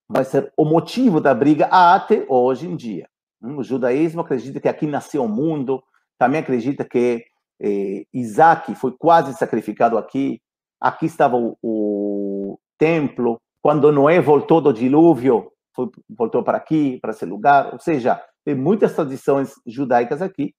[0.08, 3.08] vai ser o motivo da briga até hoje em dia.
[3.42, 5.84] O judaísmo acredita que aqui nasceu o mundo,
[6.18, 7.26] também acredita que
[7.60, 10.42] eh, Isaac foi quase sacrificado aqui,
[10.80, 17.12] aqui estava o, o templo, quando Noé voltou do dilúvio, foi, voltou para aqui, para
[17.12, 20.56] esse lugar, ou seja, tem muitas tradições judaicas aqui.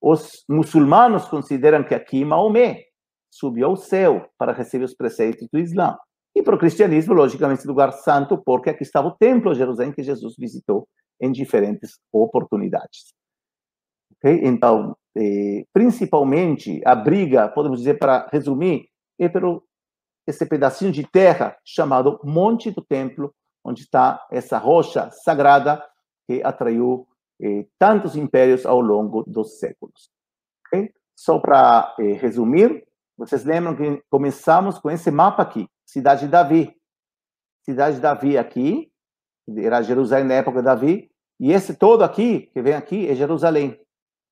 [0.00, 2.84] Os muçulmanos consideram que aqui Maomé
[3.30, 5.96] subiu ao céu para receber os preceitos do Islã.
[6.34, 10.02] E para o cristianismo, logicamente, lugar santo, porque aqui estava o templo de Jerusalém que
[10.02, 10.88] Jesus visitou
[11.20, 13.12] em diferentes oportunidades.
[14.16, 14.40] Okay?
[14.44, 18.88] Então, eh, principalmente, a briga, podemos dizer, para resumir,
[19.18, 19.64] é pelo
[20.26, 23.34] esse pedacinho de terra chamado Monte do Templo,
[23.64, 25.84] onde está essa rocha sagrada
[26.26, 27.06] que atraiu
[27.42, 30.10] eh, tantos impérios ao longo dos séculos.
[30.66, 30.92] Okay?
[31.16, 32.86] Só para eh, resumir,
[33.16, 36.74] vocês lembram que começamos com esse mapa aqui, Cidade de Davi.
[37.64, 38.90] Cidade de Davi aqui,
[39.56, 43.78] era Jerusalém na época de Davi, e esse todo aqui, que vem aqui, é Jerusalém,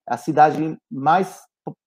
[0.07, 1.43] a cidade mais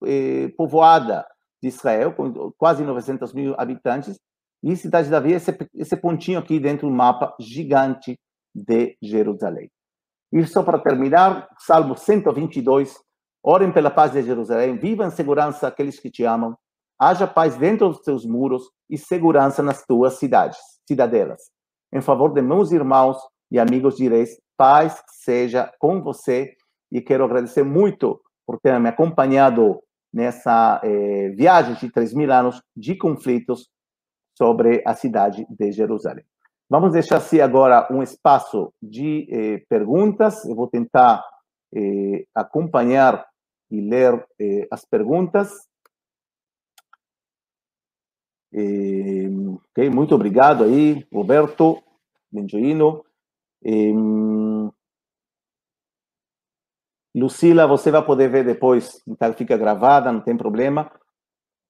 [0.05, 1.25] eh, povoada
[1.61, 4.19] de Israel, com quase 900 mil habitantes,
[4.63, 8.19] e Cidade de Davi esse, esse pontinho aqui dentro do mapa gigante
[8.53, 9.69] de Jerusalém.
[10.31, 12.97] E só para terminar, Salmo 122,
[13.43, 16.57] orem pela paz de Jerusalém, vivam em segurança aqueles que te amam,
[16.97, 20.57] haja paz dentro dos teus muros e segurança nas tuas cidades,
[20.87, 21.41] cidadelas.
[21.93, 23.17] Em favor de meus irmãos
[23.51, 26.55] e amigos direis, paz seja com você
[26.91, 29.81] e quero agradecer muito por ter me acompanhado
[30.13, 33.69] nessa eh, viagem de 3 mil anos de conflitos
[34.37, 36.25] sobre a cidade de Jerusalém.
[36.71, 40.45] Vamos deixar se agora um espaço de eh, perguntas.
[40.45, 41.21] Eu vou tentar
[41.75, 43.27] eh, acompanhar
[43.69, 45.67] e ler eh, as perguntas.
[48.53, 49.27] Eh,
[49.69, 51.83] okay, muito obrigado aí, Roberto
[52.31, 53.03] Benjoino.
[53.65, 53.91] Eh,
[57.13, 60.89] Lucila, você vai poder ver depois, então fica gravada, não tem problema.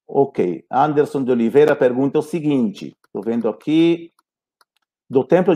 [0.08, 0.64] Ok.
[0.70, 4.14] Anderson de Oliveira pergunta o seguinte: estou vendo aqui.
[5.12, 5.50] Do templo